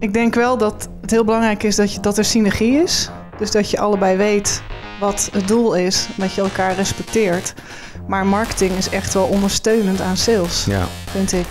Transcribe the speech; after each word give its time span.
Ik 0.00 0.12
denk 0.12 0.34
wel 0.34 0.58
dat 0.58 0.88
het 1.00 1.10
heel 1.10 1.24
belangrijk 1.24 1.62
is 1.62 1.76
dat, 1.76 1.92
je, 1.92 2.00
dat 2.00 2.18
er 2.18 2.24
synergie 2.24 2.82
is. 2.82 3.10
Dus 3.38 3.50
dat 3.50 3.70
je 3.70 3.78
allebei 3.80 4.16
weet 4.16 4.62
wat 5.00 5.28
het 5.32 5.48
doel 5.48 5.74
is, 5.74 6.06
dat 6.14 6.34
je 6.34 6.40
elkaar 6.40 6.74
respecteert. 6.74 7.54
Maar 8.06 8.26
marketing 8.26 8.72
is 8.72 8.88
echt 8.88 9.14
wel 9.14 9.24
ondersteunend 9.24 10.00
aan 10.00 10.16
sales, 10.16 10.64
Ja. 10.64 10.86
vind 11.10 11.32
ik. 11.32 11.46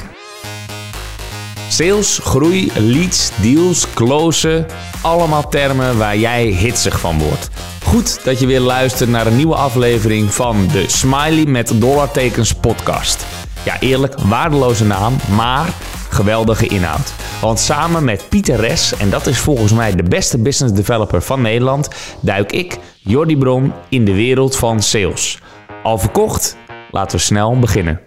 Sales, 1.70 2.20
groei, 2.24 2.72
leads, 2.76 3.32
deals, 3.42 3.94
closen. 3.94 4.66
Allemaal 5.02 5.50
termen 5.50 5.98
waar 5.98 6.18
jij 6.18 6.46
hitsig 6.46 7.00
van 7.00 7.20
wordt. 7.20 7.50
Goed 7.84 8.24
dat 8.24 8.40
je 8.40 8.46
weer 8.46 8.60
luistert 8.60 9.10
naar 9.10 9.28
een 9.28 9.36
nieuwe 9.36 9.56
aflevering 9.56 10.34
van 10.34 10.68
de 10.72 10.84
Smiley 10.88 11.46
met 11.46 11.72
dollartekens 11.76 12.54
podcast. 12.54 13.26
Ja, 13.66 13.80
eerlijk, 13.80 14.20
waardeloze 14.20 14.86
naam, 14.86 15.16
maar 15.36 15.70
geweldige 16.18 16.68
inhoud. 16.68 17.14
Want 17.42 17.60
samen 17.60 18.04
met 18.04 18.26
Pieter 18.30 18.56
Res, 18.56 18.98
en 18.98 19.10
dat 19.10 19.28
is 19.28 19.40
volgens 19.40 19.74
mij 19.74 19.96
de 19.96 20.04
beste 20.04 20.38
business 20.38 20.74
developer 20.74 21.22
van 21.22 21.42
Nederland, 21.42 21.90
duik 22.22 22.52
ik, 22.52 22.78
Jordi 23.00 23.38
Bron, 23.38 23.74
in 23.90 24.06
de 24.06 24.14
wereld 24.14 24.56
van 24.56 24.82
sales. 24.82 25.40
Al 25.84 25.98
verkocht? 25.98 26.58
Laten 26.92 27.18
we 27.18 27.24
snel 27.24 27.60
beginnen. 27.60 28.02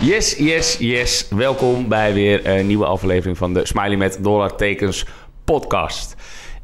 Yes, 0.00 0.36
yes, 0.36 0.76
yes. 0.78 1.26
Welkom 1.30 1.88
bij 1.88 2.14
weer 2.14 2.46
een 2.46 2.66
nieuwe 2.66 2.86
aflevering 2.86 3.38
van 3.38 3.54
de 3.54 3.66
Smiley 3.66 3.96
met 3.96 4.18
dollartekens 4.20 5.04
podcast. 5.44 6.14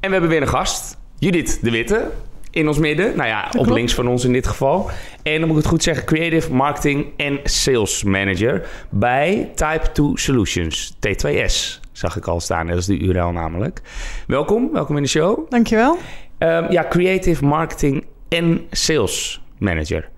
En 0.00 0.06
we 0.06 0.12
hebben 0.12 0.30
weer 0.30 0.42
een 0.42 0.48
gast, 0.48 0.96
Judith 1.18 1.58
de 1.62 1.70
Witte, 1.70 2.10
in 2.52 2.68
ons 2.68 2.78
midden. 2.78 3.16
Nou 3.16 3.28
ja, 3.28 3.48
op 3.56 3.66
links 3.70 3.94
van 3.94 4.08
ons 4.08 4.24
in 4.24 4.32
dit 4.32 4.46
geval. 4.46 4.90
En 5.22 5.38
dan 5.38 5.48
moet 5.48 5.56
ik 5.56 5.62
het 5.62 5.66
goed 5.66 5.82
zeggen, 5.82 6.04
Creative 6.04 6.54
Marketing 6.54 7.06
en 7.16 7.40
Sales 7.44 8.02
Manager 8.02 8.68
bij 8.90 9.50
Type 9.54 9.92
2 9.92 10.10
Solutions, 10.14 10.94
T2S. 10.94 11.80
Zag 11.92 12.16
ik 12.16 12.26
al 12.26 12.40
staan, 12.40 12.66
dat 12.66 12.76
is 12.76 12.86
de 12.86 12.98
URL 12.98 13.32
namelijk. 13.32 13.80
Welkom, 14.26 14.72
welkom 14.72 14.96
in 14.96 15.02
de 15.02 15.08
show. 15.08 15.50
Dankjewel. 15.50 15.98
Ehm, 16.38 16.72
ja, 16.72 16.86
Creative 16.88 17.44
Marketing 17.44 18.04
en 18.28 18.66
Sales 18.70 19.42
Manager. 19.58 20.08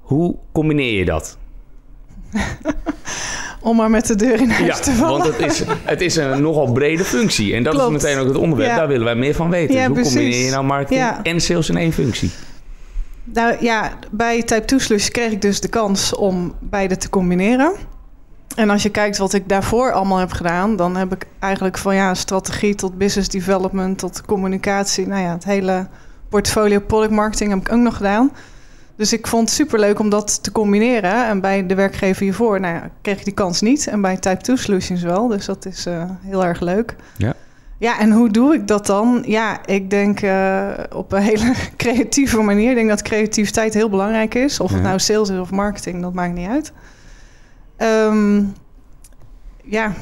Hoe 0.00 0.36
combineer 0.52 0.98
je 0.98 1.04
dat? 1.04 1.38
Om 3.60 3.76
maar 3.76 3.90
met 3.90 4.06
de 4.06 4.16
deur 4.16 4.40
in 4.40 4.50
huis 4.50 4.66
Ja, 4.66 4.74
te 4.82 4.92
vallen. 4.92 5.18
want 5.22 5.36
het 5.36 5.50
is, 5.50 5.62
het 5.84 6.00
is 6.00 6.16
een 6.16 6.42
nogal 6.42 6.72
brede 6.72 7.04
functie. 7.04 7.54
En 7.54 7.62
dat 7.62 7.74
Klopt. 7.74 7.96
is 7.96 8.02
meteen 8.02 8.18
ook 8.20 8.28
het 8.28 8.36
onderwerp. 8.36 8.70
Ja. 8.70 8.76
Daar 8.76 8.88
willen 8.88 9.04
wij 9.04 9.14
meer 9.14 9.34
van 9.34 9.50
weten. 9.50 9.74
Ja, 9.74 9.78
Dus 9.80 9.86
hoe 9.86 9.94
precies. 9.96 10.14
combineer 10.14 10.44
je 10.44 10.50
nou 10.50 10.64
marketing 10.64 11.06
en 11.22 11.40
sales 11.40 11.68
in 11.68 11.76
één 11.76 11.92
functie? 11.92 12.30
Nou 13.24 13.56
ja, 13.60 13.92
bij 14.10 14.42
Type 14.42 14.64
2 14.64 14.78
Slush 14.80 15.08
kreeg 15.08 15.32
ik 15.32 15.42
dus 15.42 15.60
de 15.60 15.68
kans 15.68 16.14
om 16.14 16.54
beide 16.60 16.96
te 16.96 17.08
combineren. 17.10 17.72
En 18.56 18.70
als 18.70 18.82
je 18.82 18.88
kijkt 18.88 19.18
wat 19.18 19.32
ik 19.32 19.48
daarvoor 19.48 19.92
allemaal 19.92 20.18
heb 20.18 20.32
gedaan, 20.32 20.76
dan 20.76 20.96
heb 20.96 21.12
ik 21.12 21.24
eigenlijk 21.38 21.78
van 21.78 21.94
ja, 21.94 22.14
strategie 22.14 22.74
tot 22.74 22.98
business 22.98 23.28
development 23.28 23.98
tot 23.98 24.22
communicatie. 24.26 25.06
Nou 25.06 25.22
ja, 25.22 25.32
het 25.32 25.44
hele 25.44 25.86
portfolio 26.28 26.80
product 26.80 27.12
marketing 27.12 27.50
heb 27.50 27.60
ik 27.60 27.72
ook 27.72 27.80
nog 27.80 27.96
gedaan. 27.96 28.30
Dus 28.98 29.12
ik 29.12 29.26
vond 29.26 29.48
het 29.48 29.56
superleuk 29.58 29.98
om 29.98 30.08
dat 30.10 30.42
te 30.42 30.52
combineren. 30.52 31.26
En 31.28 31.40
bij 31.40 31.66
de 31.66 31.74
werkgever 31.74 32.22
hiervoor 32.22 32.60
nou 32.60 32.74
ja, 32.74 32.90
kreeg 33.02 33.18
ik 33.18 33.24
die 33.24 33.34
kans 33.34 33.60
niet. 33.60 33.86
En 33.86 34.00
bij 34.00 34.16
Type 34.16 34.42
2 34.42 34.56
Solutions 34.56 35.02
wel. 35.02 35.28
Dus 35.28 35.44
dat 35.44 35.66
is 35.66 35.86
eh, 35.86 36.04
heel 36.20 36.44
erg 36.44 36.60
leuk. 36.60 36.96
Ja. 37.16 37.34
Ja, 37.78 37.98
en 37.98 38.12
hoe 38.12 38.30
doe 38.30 38.54
ik 38.54 38.66
dat 38.68 38.86
dan? 38.86 39.22
Ja, 39.26 39.66
ik 39.66 39.90
denk 39.90 40.20
eh, 40.20 40.68
op 40.94 41.12
een 41.12 41.22
hele 41.22 41.54
creatieve 41.76 42.40
manier. 42.40 42.68
Ik 42.70 42.74
denk 42.76 42.88
dat 42.88 43.02
creativiteit 43.02 43.74
heel 43.74 43.88
belangrijk 43.90 44.34
is. 44.34 44.60
Of 44.60 44.70
het 44.70 44.78
Ja. 44.80 44.86
nou 44.86 44.98
sales 44.98 45.28
is 45.30 45.38
of 45.38 45.50
marketing, 45.50 46.02
dat 46.02 46.12
maakt 46.12 46.34
niet 46.34 46.48
uit. 46.48 46.72
Ehm, 47.76 48.42
ja, 49.64 49.92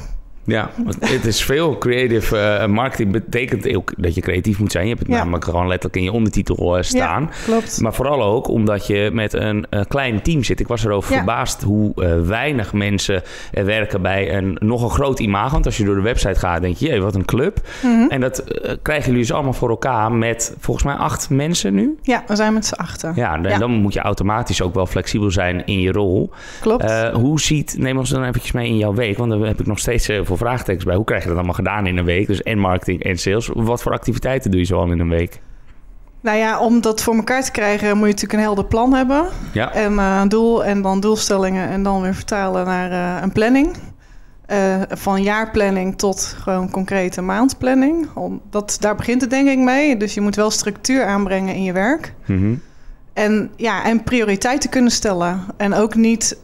Ja, 0.47 0.69
want 0.83 1.09
het 1.09 1.25
is 1.25 1.43
veel. 1.43 1.77
Creative 1.77 2.37
eh, 2.37 2.67
marketing 2.67 3.11
betekent 3.11 3.75
ook 3.75 3.93
dat 3.97 4.15
je 4.15 4.21
creatief 4.21 4.59
moet 4.59 4.71
zijn. 4.71 4.83
Je 4.83 4.89
hebt 4.89 5.01
het 5.03 5.11
Ja. 5.11 5.17
namelijk 5.17 5.43
gewoon 5.43 5.67
letterlijk 5.67 5.95
in 5.95 6.03
je 6.03 6.11
ondertitel 6.11 6.77
eh, 6.77 6.83
staan. 6.83 7.21
ja 7.21 7.29
klopt. 7.45 7.81
Maar 7.81 7.93
vooral 7.93 8.23
ook 8.23 8.47
omdat 8.47 8.87
je 8.87 9.09
met 9.13 9.33
een 9.33 9.65
eh, 9.69 9.81
klein 9.87 10.21
team 10.21 10.43
zit. 10.43 10.59
Ik 10.59 10.67
was 10.67 10.85
erover 10.85 11.11
Ja. 11.11 11.17
verbaasd 11.17 11.61
hoe 11.61 11.93
weinig 12.25 12.73
mensen 12.73 13.23
er 13.51 13.65
werken 13.65 14.01
bij 14.01 14.35
een 14.37 14.57
nog 14.59 14.81
een 14.83 14.89
groot 14.89 15.19
imago. 15.19 15.51
Want 15.51 15.65
als 15.65 15.77
je 15.77 15.83
door 15.85 15.95
de 15.95 16.01
website 16.01 16.39
gaat, 16.39 16.61
denk 16.61 16.75
je, 16.77 16.85
jee, 16.85 17.01
wat 17.01 17.15
een 17.15 17.25
club. 17.25 17.59
Mhm. 17.83 18.09
En 18.09 18.21
dat 18.21 18.43
krijgen 18.81 19.05
jullie 19.05 19.21
dus 19.21 19.31
allemaal 19.33 19.53
voor 19.53 19.69
elkaar 19.69 20.11
met 20.11 20.55
volgens 20.59 20.85
mij 20.85 20.95
acht 20.95 21.29
mensen 21.29 21.73
nu. 21.73 21.97
Ja, 22.01 22.23
we 22.27 22.35
zijn 22.35 22.53
met 22.53 22.65
z'n 22.65 22.73
achten. 22.73 23.11
Ja, 23.15 23.43
en 23.43 23.59
dan 23.59 23.71
moet 23.71 23.93
je 23.93 23.99
automatisch 23.99 24.61
ook 24.61 24.73
wel 24.73 24.85
flexibel 24.85 25.31
zijn 25.31 25.65
in 25.65 25.81
je 25.81 25.91
rol. 25.91 26.29
Klopt. 26.61 26.91
Hoe 27.13 27.39
ziet, 27.39 27.75
neem 27.77 27.97
ons 27.97 28.09
dan 28.09 28.23
eventjes 28.23 28.51
mee 28.51 28.67
in 28.67 28.77
jouw 28.77 28.93
week, 28.93 29.17
want 29.17 29.31
daar 29.31 29.39
heb 29.39 29.59
ik 29.59 29.65
nog 29.65 29.79
steeds 29.79 30.07
heel 30.07 30.25
veel 30.37 30.47
vraagtekens 30.47 30.85
bij. 30.85 30.95
Hoe 30.95 31.05
krijg 31.05 31.21
je 31.21 31.27
dat 31.27 31.37
allemaal 31.37 31.55
gedaan 31.55 31.87
in 31.87 31.97
een 31.97 32.05
week? 32.05 32.27
Dus 32.27 32.43
en 32.43 32.59
marketing 32.59 33.03
en 33.03 33.17
sales. 33.17 33.49
Wat 33.53 33.81
voor 33.81 33.91
activiteiten 33.91 34.51
doe 34.51 34.59
je 34.59 34.65
zo 34.65 34.77
al 34.77 34.91
in 34.91 34.99
een 34.99 35.09
week? 35.09 35.39
nou 36.27 36.37
ja, 36.37 36.59
om 36.59 36.81
dat 36.81 37.03
voor 37.03 37.15
elkaar 37.15 37.43
te 37.43 37.51
krijgen 37.51 37.87
moet 37.87 38.07
je 38.07 38.13
natuurlijk 38.13 38.33
een 38.33 38.45
helder 38.45 38.65
plan 38.65 38.93
hebben. 38.93 39.25
Ja, 39.53 39.73
En 39.73 39.99
eh, 39.99 40.19
een 40.21 40.29
doel 40.29 40.65
en 40.65 40.81
dan 40.81 40.99
doelstellingen 40.99 41.69
en 41.69 41.83
dan 41.83 42.01
weer 42.01 42.15
vertalen 42.15 42.65
naar 42.65 42.91
eh, 42.91 43.21
een 43.23 43.31
planning. 43.31 43.75
Eh, 44.45 44.81
van 44.89 45.23
jaarplanning 45.23 45.97
tot 45.97 46.35
gewoon 46.41 46.71
concrete 46.71 47.21
maandplanning. 47.21 48.07
Om, 48.13 48.41
dat, 48.49 48.77
daar 48.79 48.95
begint 48.95 49.21
het 49.21 49.29
denk 49.29 49.47
ik 49.47 49.57
mee. 49.57 49.97
Dus 49.97 50.13
je 50.13 50.21
moet 50.21 50.35
wel 50.35 50.51
structuur 50.51 51.05
aanbrengen 51.05 51.55
in 51.55 51.63
je 51.63 51.73
werk. 51.73 52.13
Mhm. 52.25 52.55
En, 53.13 53.51
ja, 53.55 53.85
en 53.85 54.03
prioriteiten 54.03 54.69
kunnen 54.69 54.91
stellen. 54.91 55.39
En 55.57 55.73
ook 55.73 55.95
niet 55.95 56.37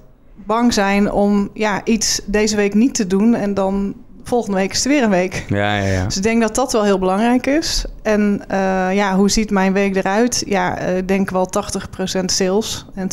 bang 0.46 0.74
zijn 0.74 1.12
om 1.12 1.50
ja, 1.54 1.81
iets 1.84 2.22
deze 2.26 2.56
week 2.56 2.74
niet 2.74 2.94
te 2.96 3.08
doen. 3.08 3.34
En 3.36 3.54
dan 3.54 3.94
volgende 4.24 4.58
week 4.58 4.72
is 4.72 4.78
het 4.84 4.88
weer 4.94 5.04
een 5.04 5.09
week. 5.09 5.46
ja, 5.48 5.76
ja. 5.78 5.84
ja. 5.92 6.06
Dus 6.06 6.18
ik 6.18 6.24
denk 6.24 6.42
dat 6.42 6.56
dat 6.56 6.72
wel 6.72 6.84
heel 6.84 7.00
belangrijk 7.00 7.48
is. 7.48 7.86
En 8.02 8.42
eh, 8.48 8.58
ja, 8.94 9.16
hoe 9.16 9.30
ziet 9.30 9.52
mijn 9.52 9.74
week 9.74 9.96
eruit? 9.96 10.44
Ja, 10.48 10.78
eh, 10.78 10.98
ik 10.98 11.08
denk 11.08 11.30
wel 11.30 11.48
80% 12.22 12.26
sales 12.26 12.86
en 12.96 13.08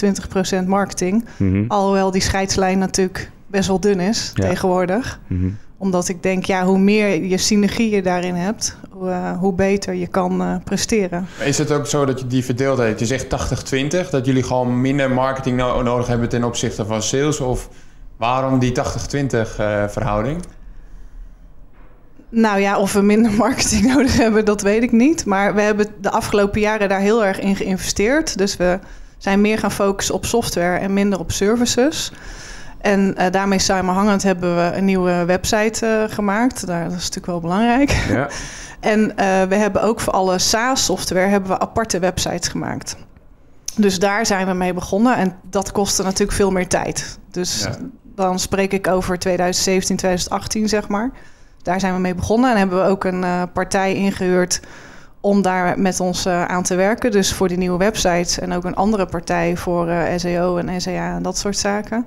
20% 0.63 0.67
marketing. 0.67 1.25
Mhm. 1.37 1.65
Alhoewel 1.69 2.11
die 2.11 2.23
scheidslijn 2.23 2.79
natuurlijk 2.79 3.31
best 3.47 3.69
wel 3.69 3.81
dun 3.81 4.01
is 4.01 4.31
Ja. 4.35 4.49
tegenwoordig. 4.49 5.21
Mhm. 5.27 5.49
Omdat 5.81 6.09
ik 6.09 6.23
denk, 6.23 6.45
ja, 6.45 6.65
hoe 6.65 6.79
meer 6.79 7.25
je 7.25 7.37
synergieën 7.37 8.03
daarin 8.03 8.35
hebt, 8.35 8.77
hoe, 8.91 9.11
eh, 9.11 9.39
hoe 9.39 9.53
beter 9.53 9.95
je 9.95 10.07
kan 10.07 10.43
eh, 10.43 10.55
presteren. 10.65 11.27
Is 11.45 11.59
het 11.59 11.73
ook 11.73 11.87
zo 11.87 12.05
dat 12.05 12.21
je 12.21 12.27
die 12.27 12.45
verdeeld 12.45 12.79
hebt? 12.79 12.99
Je 13.01 13.07
zegt 13.07 13.29
80-20, 13.29 14.11
dat 14.11 14.27
jullie 14.27 14.43
gewoon 14.43 14.81
minder 14.81 15.11
marketing 15.11 15.57
no- 15.57 15.83
nodig 15.83 16.07
hebben 16.07 16.29
ten 16.29 16.45
opzichte 16.45 16.85
van 16.87 17.03
sales? 17.03 17.41
Of 17.41 17.69
waarom 18.17 18.59
die 18.59 18.73
80-20 18.73 19.59
eh, 19.59 19.89
verhouding? 19.89 20.43
Nou 22.29 22.61
ja, 22.61 22.79
of 22.79 22.93
we 22.93 23.01
minder 23.01 23.33
marketing 23.47 23.87
nodig 23.87 24.17
hebben, 24.17 24.45
dat 24.45 24.63
weet 24.63 24.83
ik 24.83 24.93
niet. 24.93 25.25
Maar 25.25 25.55
we 25.55 25.61
hebben 25.61 25.87
de 26.01 26.11
afgelopen 26.11 26.61
jaren 26.61 26.89
daar 26.89 27.01
heel 27.01 27.25
erg 27.25 27.41
in 27.41 27.57
geïnvesteerd. 27.57 28.39
Dus 28.39 28.57
we 28.57 28.79
zijn 29.19 29.41
meer 29.41 29.59
gaan 29.59 29.73
focussen 29.73 30.15
op 30.15 30.25
software 30.25 30.79
en 30.79 30.93
minder 30.93 31.19
op 31.19 31.33
services. 31.33 32.13
En 32.81 33.17
eh, 33.17 33.31
daarmee 33.31 33.59
samenhangend 33.59 34.23
hebben 34.23 34.57
we 34.57 34.77
een 34.77 34.85
nieuwe 34.85 35.25
website 35.25 35.87
eh, 35.87 36.15
gemaakt. 36.15 36.67
Daar, 36.67 36.83
dat 36.85 36.93
is 36.93 36.99
natuurlijk 36.99 37.27
wel 37.27 37.41
belangrijk. 37.41 37.91
Ja. 38.09 38.29
En 38.81 39.17
eh, 39.17 39.43
we 39.43 39.55
hebben 39.55 39.83
ook 39.83 40.01
voor 40.01 40.13
alle 40.13 40.39
SaaS-software 40.39 41.27
hebben 41.27 41.51
we 41.51 41.59
aparte 41.59 41.99
websites 41.99 42.49
gemaakt. 42.49 42.97
Dus 43.77 43.99
daar 43.99 44.27
zijn 44.27 44.47
we 44.47 44.53
mee 44.53 44.75
begonnen. 44.75 45.17
En 45.17 45.37
dat 45.43 45.73
kostte 45.73 46.03
natuurlijk 46.03 46.33
veel 46.33 46.51
meer 46.51 46.69
tijd. 46.69 47.19
Dus 47.31 47.63
Ja. 47.63 47.77
dan 48.15 48.39
spreek 48.39 48.73
ik 48.73 48.87
over 48.87 49.19
2017, 49.19 49.97
2018, 49.97 50.69
zeg 50.69 50.89
maar. 50.89 51.11
Daar 51.63 51.81
zijn 51.81 51.95
we 51.95 52.01
mee 52.01 52.15
begonnen. 52.15 52.51
En 52.51 52.57
hebben 52.57 52.83
we 52.83 52.89
ook 52.89 53.05
een 53.05 53.25
partij 53.53 53.95
ingehuurd 53.95 54.61
om 55.21 55.43
daar 55.43 55.79
met 55.79 56.01
ons 56.01 56.27
aan 56.27 56.63
te 56.63 56.75
werken. 56.75 57.11
Dus 57.11 57.33
voor 57.33 57.49
die 57.49 57.59
nieuwe 57.59 57.79
websites. 57.79 58.39
En 58.39 58.53
ook 58.53 58.65
een 58.65 58.77
andere 58.77 59.07
partij 59.07 59.57
voor 59.57 59.89
SEO 60.17 60.57
en 60.57 60.81
SEA 60.81 61.15
en 61.15 61.23
dat 61.23 61.39
soort 61.39 61.59
zaken. 61.59 62.07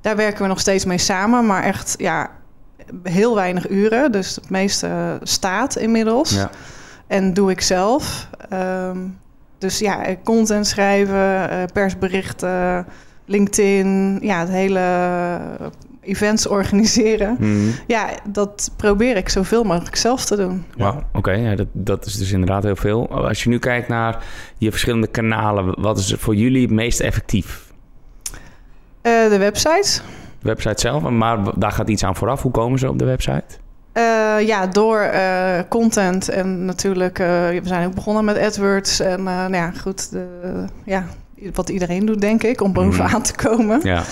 Daar 0.00 0.16
werken 0.16 0.42
we 0.42 0.48
nog 0.48 0.60
steeds 0.60 0.84
mee 0.84 0.98
samen. 0.98 1.46
Maar 1.46 1.62
echt, 1.62 1.94
ja, 1.98 2.30
heel 3.02 3.34
weinig 3.34 3.68
uren. 3.68 4.12
Dus 4.12 4.34
het 4.34 4.50
meeste 4.50 4.86
eh, 4.86 5.14
staat 5.22 5.76
inmiddels. 5.76 6.34
Ja. 6.34 6.50
En 7.06 7.34
doe 7.34 7.50
ik 7.50 7.60
zelf. 7.60 8.28
Ehm, 8.48 8.98
dus 9.58 9.78
ja, 9.78 10.04
eh, 10.04 10.16
content 10.24 10.66
schrijven, 10.66 11.50
eh, 11.50 11.62
persberichten, 11.72 12.86
LinkedIn. 13.24 14.18
Ja, 14.22 14.38
het 14.38 14.48
hele 14.48 14.80
events 16.00 16.46
organiseren. 16.46 17.36
Mhm. 17.38 17.70
Ja, 17.86 18.08
dat 18.28 18.70
probeer 18.76 19.16
ik 19.16 19.28
zoveel 19.28 19.64
mogelijk 19.64 19.96
zelf 19.96 20.24
te 20.24 20.36
doen. 20.36 20.64
Wauw, 20.76 21.02
oké. 21.12 21.30
ja, 21.30 21.54
dat, 21.54 21.66
dat 21.72 22.06
is 22.06 22.16
dus 22.16 22.32
inderdaad 22.32 22.62
heel 22.62 22.76
veel. 22.76 23.08
Als 23.08 23.42
je 23.42 23.48
nu 23.48 23.58
kijkt 23.58 23.88
naar 23.88 24.24
je 24.58 24.70
verschillende 24.70 25.06
kanalen, 25.06 25.80
wat 25.80 25.98
is 25.98 26.14
voor 26.18 26.34
jullie 26.34 26.62
het 26.62 26.70
meest 26.70 27.00
effectief? 27.00 27.69
Eh, 29.02 29.28
de 29.28 29.38
website. 29.38 30.00
De 30.40 30.48
website 30.48 30.80
zelf, 30.80 31.02
maar 31.02 31.38
daar 31.56 31.72
gaat 31.72 31.88
iets 31.88 32.04
aan 32.04 32.16
vooraf. 32.16 32.42
Hoe 32.42 32.50
komen 32.50 32.78
ze 32.78 32.88
op 32.88 32.98
de 32.98 33.04
website? 33.04 33.44
Eh, 33.92 34.02
ja, 34.40 34.66
door 34.66 35.00
eh, 35.00 35.58
content 35.68 36.28
en 36.28 36.64
natuurlijk, 36.64 37.18
we 37.18 37.60
zijn 37.62 37.86
ook 37.86 37.94
begonnen 37.94 38.24
met 38.24 38.38
AdWords. 38.38 39.00
En 39.00 39.22
nou 39.22 39.54
ja, 39.54 39.70
goed, 39.80 40.10
de, 40.10 40.26
ja, 40.84 41.04
wat 41.54 41.68
iedereen 41.68 42.06
doet, 42.06 42.20
denk 42.20 42.42
ik, 42.42 42.60
om 42.60 42.72
bovenaan 42.72 43.22
te 43.22 43.34
komen. 43.34 43.80
Ja. 43.82 44.02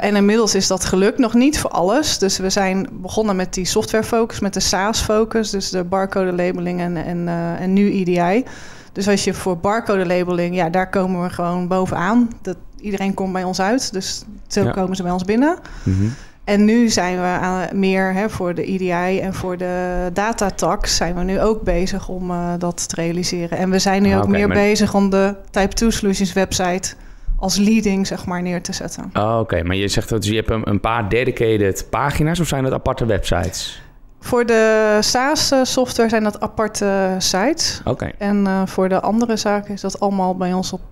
En 0.00 0.16
inmiddels 0.16 0.54
is 0.54 0.66
dat 0.66 0.84
gelukt, 0.84 1.18
nog 1.18 1.34
niet 1.34 1.58
voor 1.58 1.70
alles. 1.70 2.18
Dus 2.18 2.38
we 2.38 2.50
zijn 2.50 2.88
begonnen 2.92 3.36
met 3.36 3.54
die 3.54 3.64
software 3.64 4.04
focus, 4.04 4.40
met 4.40 4.54
de 4.54 4.60
SaaS 4.60 5.00
focus, 5.00 5.50
dus 5.50 5.70
de 5.70 5.84
barcode 5.84 6.32
labeling 6.32 6.80
en, 6.80 6.96
en, 6.96 7.28
en 7.58 7.72
nu 7.72 7.90
EDI. 7.92 8.44
Dus 8.92 9.08
als 9.08 9.24
je 9.24 9.34
voor 9.34 9.58
barcode 9.58 10.06
labeling, 10.06 10.54
ja, 10.54 10.70
daar 10.70 10.90
komen 10.90 11.22
we 11.22 11.30
gewoon 11.30 11.68
bovenaan. 11.68 12.30
Dat, 12.42 12.56
iedereen 12.80 13.14
komt 13.14 13.32
bij 13.32 13.44
ons 13.44 13.60
uit, 13.60 13.92
dus 13.92 14.24
zo 14.46 14.62
Ja. 14.64 14.70
komen 14.70 14.96
ze 14.96 15.02
bij 15.02 15.12
ons 15.12 15.24
binnen. 15.24 15.58
Mhm. 15.82 16.06
En 16.44 16.64
nu 16.64 16.88
zijn 16.88 17.16
we 17.16 17.22
aan, 17.26 17.68
meer 17.72 18.12
hè, 18.12 18.30
voor 18.30 18.54
de 18.54 18.64
EDI 18.64 19.20
en 19.20 19.34
voor 19.34 19.56
de 19.56 20.10
datatax 20.12 20.96
zijn 20.96 21.14
we 21.14 21.22
nu 21.22 21.40
ook 21.40 21.62
bezig 21.62 22.08
om 22.08 22.30
eh, 22.30 22.52
dat 22.58 22.88
te 22.88 22.94
realiseren. 22.94 23.58
En 23.58 23.70
we 23.70 23.78
zijn 23.78 24.02
nu 24.02 24.12
Ah, 24.14 24.18
ook 24.18 24.28
meer 24.28 24.46
maar- 24.48 24.56
bezig 24.56 24.94
om 24.94 25.10
de 25.10 25.34
Type 25.50 25.74
2 25.74 25.90
Solutions 25.90 26.32
website 26.32 26.94
als 27.38 27.56
leading 27.56 28.06
zeg 28.06 28.26
maar 28.26 28.42
neer 28.42 28.62
te 28.62 28.72
zetten. 28.72 29.10
Oh, 29.14 29.38
Oké, 29.40 29.62
maar 29.62 29.76
je 29.76 29.88
zegt 29.88 30.08
dat 30.08 30.24
je 30.26 30.34
hebt 30.34 30.50
een, 30.50 30.68
een 30.68 30.80
paar 30.80 31.08
dedicated 31.08 31.86
pagina's 31.90 32.40
of 32.40 32.46
zijn 32.46 32.62
dat 32.64 32.72
aparte 32.72 33.06
websites? 33.06 33.82
Voor 34.20 34.46
de 34.46 34.96
SaaS 35.00 35.50
eh, 35.50 35.58
software 35.62 36.08
zijn 36.08 36.22
dat 36.22 36.40
aparte 36.40 37.14
sites. 37.18 37.80
Oké. 37.84 38.10
En 38.18 38.46
eh, 38.46 38.62
voor 38.66 38.88
de 38.88 39.00
andere 39.00 39.36
zaken 39.36 39.74
is 39.74 39.80
dat 39.80 40.00
allemaal 40.00 40.36
bij 40.36 40.52
ons 40.52 40.72
op 40.72 40.82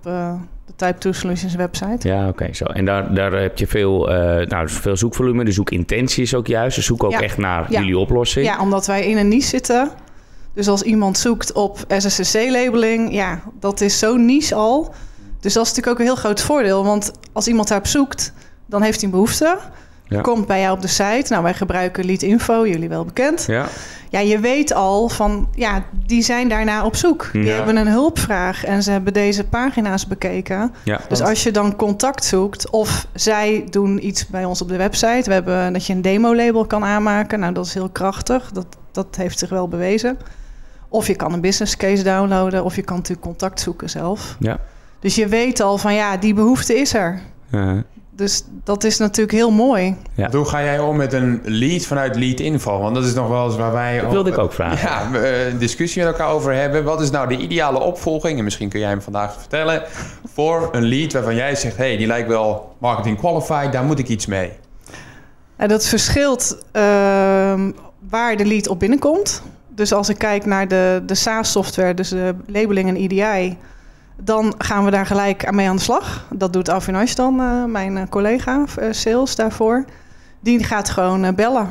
de 0.65 0.73
Type 0.75 0.97
2 0.97 1.13
Solutions 1.13 1.55
website. 1.55 2.07
Ja, 2.07 2.27
oké. 2.27 2.53
zo. 2.53 2.65
En 2.65 2.85
daar, 2.85 3.13
daar 3.13 3.31
heb 3.31 3.57
je 3.57 3.67
veel, 3.67 4.09
eh, 4.11 4.47
nou, 4.47 4.65
dus 4.65 4.73
veel 4.73 4.97
zoekvolume. 4.97 5.43
De 5.45 5.51
zoekintentie 5.51 6.23
is 6.23 6.33
ook 6.35 6.47
juist. 6.47 6.75
Ze 6.75 6.81
zoeken 6.81 7.07
ook 7.07 7.13
Ja. 7.13 7.21
echt 7.21 7.37
naar 7.37 7.65
Ja. 7.71 7.79
jullie 7.79 7.97
oplossing. 7.97 8.45
Ja, 8.45 8.59
omdat 8.61 8.85
wij 8.85 9.05
in 9.05 9.17
een 9.17 9.27
niche 9.27 9.47
zitten. 9.47 9.89
Dus 10.53 10.67
als 10.67 10.81
iemand 10.81 11.17
zoekt 11.17 11.51
op 11.53 11.77
SSCC-labeling, 11.97 13.13
ja, 13.13 13.39
dat 13.59 13.81
is 13.81 13.99
zo 13.99 14.15
niche 14.15 14.55
al. 14.55 14.93
Dus 15.39 15.53
dat 15.53 15.63
is 15.65 15.69
natuurlijk 15.69 15.87
ook 15.87 15.99
een 15.99 16.05
heel 16.13 16.15
groot 16.23 16.41
voordeel. 16.41 16.83
Want 16.85 17.11
als 17.33 17.47
iemand 17.47 17.67
daarop 17.67 17.87
zoekt, 17.87 18.33
dan 18.65 18.81
heeft 18.81 18.95
hij 18.95 19.05
een 19.05 19.11
behoefte. 19.11 19.57
Ja. 20.07 20.21
Komt 20.21 20.47
bij 20.47 20.61
jou 20.61 20.75
op 20.75 20.81
de 20.81 20.87
site. 20.87 21.25
Nou, 21.29 21.43
wij 21.43 21.53
gebruiken 21.53 22.05
Lead 22.05 22.21
Info, 22.21 22.67
jullie 22.67 22.89
wel 22.89 23.05
bekend. 23.05 23.43
Ja. 23.47 23.65
Ja, 24.09 24.19
je 24.19 24.39
weet 24.39 24.73
al 24.73 25.09
van, 25.09 25.47
ja, 25.55 25.83
die 26.05 26.21
zijn 26.21 26.47
daarna 26.49 26.85
op 26.85 26.95
zoek. 26.95 27.29
Die 27.31 27.43
Ja. 27.43 27.55
hebben 27.55 27.75
een 27.77 27.87
hulpvraag 27.87 28.65
en 28.65 28.83
ze 28.83 28.91
hebben 28.91 29.13
deze 29.13 29.43
pagina's 29.43 30.07
bekeken. 30.07 30.73
Ja. 30.83 30.99
Dus 31.09 31.21
als 31.21 31.43
je 31.43 31.51
dan 31.51 31.75
contact 31.75 32.25
zoekt 32.25 32.69
of 32.69 33.07
zij 33.13 33.67
doen 33.69 34.07
iets 34.07 34.27
bij 34.27 34.45
ons 34.45 34.61
op 34.61 34.67
de 34.67 34.77
website. 34.77 35.21
We 35.25 35.33
hebben 35.33 35.73
dat 35.73 35.85
je 35.85 35.93
een 35.93 36.01
demo-label 36.01 36.65
kan 36.65 36.83
aanmaken. 36.83 37.39
Nou, 37.39 37.53
dat 37.53 37.65
is 37.65 37.73
heel 37.73 37.89
krachtig. 37.89 38.51
Dat, 38.51 38.65
dat 38.91 39.07
heeft 39.15 39.39
zich 39.39 39.49
wel 39.49 39.67
bewezen. 39.67 40.17
Of 40.89 41.07
je 41.07 41.15
kan 41.15 41.33
een 41.33 41.41
business 41.41 41.77
case 41.77 42.03
downloaden 42.03 42.63
of 42.63 42.75
je 42.75 42.81
kan 42.81 42.95
natuurlijk 42.95 43.27
contact 43.27 43.59
zoeken 43.59 43.89
zelf. 43.89 44.35
Ja. 44.39 44.59
Dus 44.99 45.15
je 45.15 45.27
weet 45.27 45.59
al 45.59 45.77
van 45.77 45.93
ja, 45.93 46.17
die 46.17 46.33
behoefte 46.33 46.75
is 46.75 46.93
er. 46.93 47.19
Uh, 47.51 47.71
Dus 48.15 48.43
dat 48.63 48.83
is 48.83 48.97
natuurlijk 48.97 49.37
heel 49.37 49.51
mooi. 49.51 49.95
Ja. 50.13 50.29
Hoe 50.31 50.45
ga 50.45 50.63
jij 50.63 50.79
om 50.79 50.95
met 50.95 51.13
een 51.13 51.41
lead 51.43 51.85
vanuit 51.85 52.15
lead 52.15 52.39
info? 52.39 52.79
Want 52.79 52.95
dat 52.95 53.03
is 53.03 53.13
nog 53.13 53.27
wel 53.27 53.45
eens 53.45 53.55
waar 53.55 53.71
wij... 53.71 54.01
dat 54.01 54.11
wilde 54.11 54.29
ik 54.29 54.37
ook 54.37 54.53
vragen. 54.53 54.89
Ja, 54.89 55.11
we, 55.11 55.17
eh, 55.17 55.47
een 55.47 55.57
discussie 55.57 56.03
met 56.03 56.11
elkaar 56.11 56.29
over 56.29 56.53
hebben. 56.53 56.83
Wat 56.83 57.01
is 57.01 57.09
nou 57.09 57.27
de 57.27 57.37
ideale 57.37 57.79
opvolging? 57.79 58.37
En 58.37 58.43
misschien 58.43 58.69
kun 58.69 58.79
jij 58.79 58.89
hem 58.89 59.01
vandaag 59.01 59.39
vertellen. 59.39 59.83
Voor 60.33 60.69
een 60.71 60.83
lead 60.83 61.13
waarvan 61.13 61.35
jij 61.35 61.55
zegt... 61.55 61.77
hey, 61.77 61.97
die 61.97 62.07
lijkt 62.07 62.27
wel 62.27 62.75
marketing 62.77 63.17
qualified, 63.17 63.71
daar 63.71 63.83
moet 63.83 63.99
ik 63.99 64.07
iets 64.07 64.25
mee. 64.25 64.51
En 65.55 65.67
dat 65.67 65.85
verschilt 65.85 66.57
ehm, 66.71 67.71
waar 68.09 68.37
de 68.37 68.45
lead 68.45 68.67
op 68.67 68.79
binnenkomt. 68.79 69.41
Dus 69.67 69.93
als 69.93 70.09
ik 70.09 70.17
kijk 70.17 70.45
naar 70.45 70.67
de, 70.67 71.03
de 71.05 71.15
SaaS-software, 71.15 71.93
dus 71.93 72.09
de 72.09 72.35
labeling 72.47 72.89
en 72.89 72.95
EDI... 72.95 73.57
dan 74.15 74.53
gaan 74.57 74.85
we 74.85 74.91
daar 74.91 75.05
gelijk 75.05 75.51
mee 75.51 75.69
aan 75.69 75.75
de 75.75 75.81
slag. 75.81 76.27
Dat 76.29 76.53
doet 76.53 76.69
Avinash 76.69 77.13
dan, 77.13 77.39
eh, 77.39 77.63
mijn 77.63 77.97
eh, 77.97 78.03
collega, 78.09 78.63
eh, 78.77 78.87
sales 78.91 79.35
daarvoor. 79.35 79.85
Die 80.39 80.63
gaat 80.63 80.89
gewoon 80.89 81.35
bellen. 81.35 81.69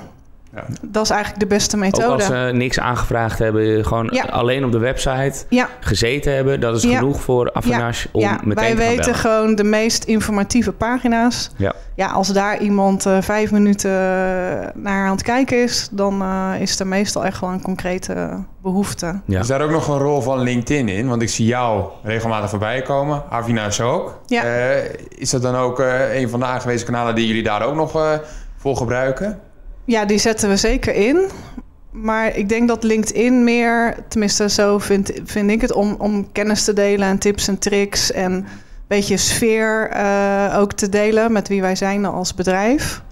Ja. 0.55 0.65
Dat 0.83 1.05
is 1.05 1.11
eigenlijk 1.11 1.41
de 1.41 1.47
beste 1.47 1.77
Ook 1.77 1.83
methode. 1.83 2.12
als 2.12 2.25
ze 2.27 2.51
niks 2.53 2.79
aangevraagd 2.81 3.39
hebben, 3.39 3.85
gewoon 3.85 4.09
Ja. 4.12 4.23
alleen 4.25 4.65
op 4.65 4.73
de 4.73 4.79
website 4.79 5.45
Ja, 5.49 5.69
gezeten 5.81 6.35
hebben. 6.35 6.61
Dat 6.61 6.77
is 6.77 6.83
Ja. 6.83 6.99
genoeg 6.99 7.21
voor 7.21 7.53
Afinash 7.53 8.06
om 8.12 8.21
ja, 8.21 8.39
meteen 8.45 8.55
wij 8.55 8.67
te 8.71 8.77
gaan 8.77 8.87
weten 8.87 9.05
bellen. 9.05 9.15
gewoon 9.19 9.55
de 9.55 9.65
meest 9.65 10.05
informatieve 10.05 10.73
pagina's. 10.73 11.51
Ja. 11.56 11.73
Ja, 11.97 12.06
als 12.06 12.29
daar 12.29 12.59
iemand 12.61 13.06
eh, 13.06 13.17
vijf 13.21 13.51
minuten 13.51 13.91
eh, 13.91 14.69
naar 14.75 15.05
aan 15.06 15.11
het 15.12 15.23
kijken 15.23 15.62
is, 15.62 15.89
dan 15.91 16.23
eh, 16.23 16.53
is 16.61 16.81
er 16.81 16.87
meestal 16.87 17.25
echt 17.25 17.41
wel 17.41 17.51
een 17.51 17.62
concrete 17.62 18.29
behoefte. 18.62 19.21
Ja. 19.25 19.41
Is 19.41 19.47
daar 19.47 19.61
ook 19.62 19.71
nog 19.71 19.89
een 19.89 19.99
rol 19.99 20.21
van 20.21 20.39
LinkedIn 20.41 20.89
in? 20.89 21.09
Want 21.09 21.23
ik 21.23 21.29
zie 21.29 21.47
jou 21.47 21.85
regelmatig 22.03 22.51
voorbij 22.51 22.83
komen. 22.83 23.23
Avinash 23.31 23.81
ook. 23.81 24.21
Ja. 24.27 24.43
Eh, 24.43 24.85
is 25.09 25.31
dat 25.31 25.43
dan 25.43 25.55
ook 25.56 25.81
eh, 25.81 26.21
een 26.21 26.29
van 26.29 26.41
de 26.41 26.47
aangewezen 26.47 26.87
kanalen 26.87 27.15
die 27.15 27.27
jullie 27.27 27.43
daar 27.43 27.62
ook 27.67 27.75
nog 27.75 27.95
eh, 27.97 28.11
voor 28.56 28.77
gebruiken? 28.77 29.39
Ja, 29.85 30.05
die 30.05 30.19
zetten 30.19 30.49
we 30.49 30.57
zeker 30.57 30.95
in. 30.95 31.25
Maar 31.91 32.37
ik 32.37 32.49
denk 32.49 32.69
dat 32.69 32.83
LinkedIn 32.85 33.45
meer, 33.45 33.97
tenminste 34.09 34.49
zo 34.49 34.79
vind, 34.79 35.13
vind 35.25 35.51
ik 35.51 35.61
het, 35.61 35.73
om, 35.73 35.95
om 35.99 36.33
kennis 36.33 36.65
te 36.65 36.73
delen 36.73 37.09
en 37.09 37.19
tips 37.19 37.49
en 37.49 37.59
tricks 37.59 38.13
en 38.13 38.33
een 38.33 38.47
beetje 38.87 39.17
sfeer 39.17 39.89
eh, 39.91 40.57
ook 40.59 40.73
te 40.73 40.89
delen 40.89 41.33
met 41.33 41.49
wie 41.49 41.61
wij 41.61 41.75
zijn 41.77 42.05
als 42.05 42.35
bedrijf. 42.35 43.03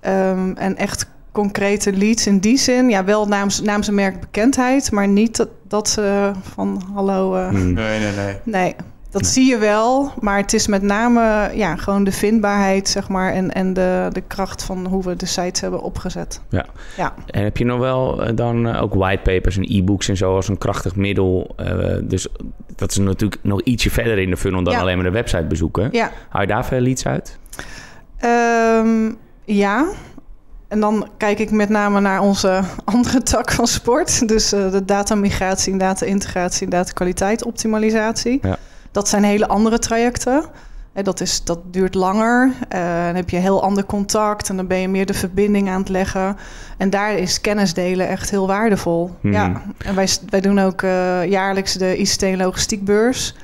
Ehm, 0.00 0.52
en 0.54 0.76
echt 0.76 1.06
concrete 1.32 1.92
leads 1.92 2.26
in 2.26 2.38
die 2.38 2.58
zin, 2.58 2.90
ja, 2.90 3.04
wel 3.04 3.26
namens, 3.26 3.60
namens 3.60 3.86
een 3.88 3.94
merkbekendheid, 3.94 4.90
maar 4.90 5.08
niet 5.08 5.36
dat, 5.36 5.48
dat 5.68 5.88
ze 5.88 6.30
van 6.54 6.82
hallo. 6.94 7.34
eh, 7.36 7.48
Hmm. 7.48 7.72
Nee, 7.72 7.98
nee, 8.00 8.12
nee. 8.12 8.36
Nee, 8.42 8.74
dat 9.16 9.24
Nee. 9.24 9.32
zie 9.32 9.50
je 9.50 9.58
wel. 9.58 10.12
Maar 10.20 10.36
het 10.36 10.52
is 10.52 10.66
met 10.66 10.82
name 10.82 11.50
ja, 11.54 11.76
gewoon 11.76 12.04
de 12.04 12.12
vindbaarheid, 12.12 12.88
zeg 12.88 13.08
maar, 13.08 13.32
en, 13.32 13.52
en 13.52 13.72
de, 13.74 14.08
de 14.12 14.20
kracht 14.26 14.62
van 14.62 14.86
hoe 14.86 15.02
we 15.02 15.16
de 15.16 15.26
sites 15.26 15.60
hebben 15.60 15.80
opgezet. 15.80 16.40
Ja. 16.48 16.64
Ja. 16.96 17.14
En 17.26 17.42
heb 17.42 17.56
je 17.56 17.64
nog 17.64 17.78
wel 17.78 18.22
eh, 18.24 18.36
dan 18.36 18.66
eh, 18.68 18.82
ook 18.82 18.94
whitepapers 18.94 19.56
en 19.56 19.64
e-books 19.68 20.08
en 20.08 20.16
zo 20.16 20.34
als 20.34 20.48
een 20.48 20.58
krachtig 20.58 20.96
middel? 20.96 21.52
eh, 21.56 21.94
dus 22.02 22.26
dat 22.76 22.90
is 22.90 22.96
natuurlijk 22.98 23.40
nog 23.42 23.60
ietsje 23.62 23.90
verder 23.90 24.18
in 24.18 24.30
de 24.30 24.36
funnel 24.36 24.62
dan 24.62 24.72
Ja. 24.72 24.80
alleen 24.80 24.94
maar 24.96 25.04
de 25.04 25.10
website 25.10 25.44
bezoeken. 25.44 25.88
Ja. 25.92 26.10
Hou 26.28 26.42
je 26.42 26.48
daar 26.50 26.64
veel 26.64 26.80
leads 26.80 27.06
uit? 27.06 27.38
Ehm, 28.18 29.10
ja. 29.44 29.86
En 30.68 30.80
dan 30.80 31.08
kijk 31.16 31.38
ik 31.38 31.50
met 31.50 31.68
name 31.68 32.00
naar 32.00 32.20
onze 32.20 32.60
andere 32.84 33.22
tak 33.22 33.50
van 33.52 33.66
sport. 33.66 34.28
Dus 34.28 34.52
eh, 34.52 34.70
de 34.70 34.84
datamigratie, 34.84 35.76
data-integratie 35.76 36.64
en 36.64 36.70
data-kwaliteit-optimalisatie. 36.70 38.38
Ja. 38.42 38.56
Dat 38.96 39.08
zijn 39.08 39.24
hele 39.24 39.48
andere 39.48 39.78
trajecten. 39.78 40.44
Dat, 41.02 41.20
is, 41.20 41.44
dat 41.44 41.58
duurt 41.72 41.94
langer. 41.94 42.52
Eh, 42.68 42.80
dan 42.80 43.14
heb 43.14 43.30
je 43.30 43.36
heel 43.36 43.62
ander 43.62 43.84
contact 43.84 44.48
en 44.48 44.56
dan 44.56 44.66
ben 44.66 44.78
je 44.78 44.88
meer 44.88 45.06
de 45.06 45.14
verbinding 45.14 45.68
aan 45.68 45.80
het 45.80 45.88
leggen. 45.88 46.36
En 46.76 46.90
daar 46.90 47.14
is 47.14 47.40
kennis 47.40 47.74
delen 47.74 48.08
echt 48.08 48.30
heel 48.30 48.46
waardevol. 48.46 49.10
Mhm. 49.20 49.32
Ja. 49.34 49.62
En 49.78 49.94
wij, 49.94 50.08
wij 50.28 50.40
doen 50.40 50.58
ook 50.58 50.82
eh, 50.82 51.24
jaarlijks 51.24 51.72
de 51.74 51.96
ICT 51.96 52.22
en 52.22 52.36
logistiekbeurs. 52.36 53.34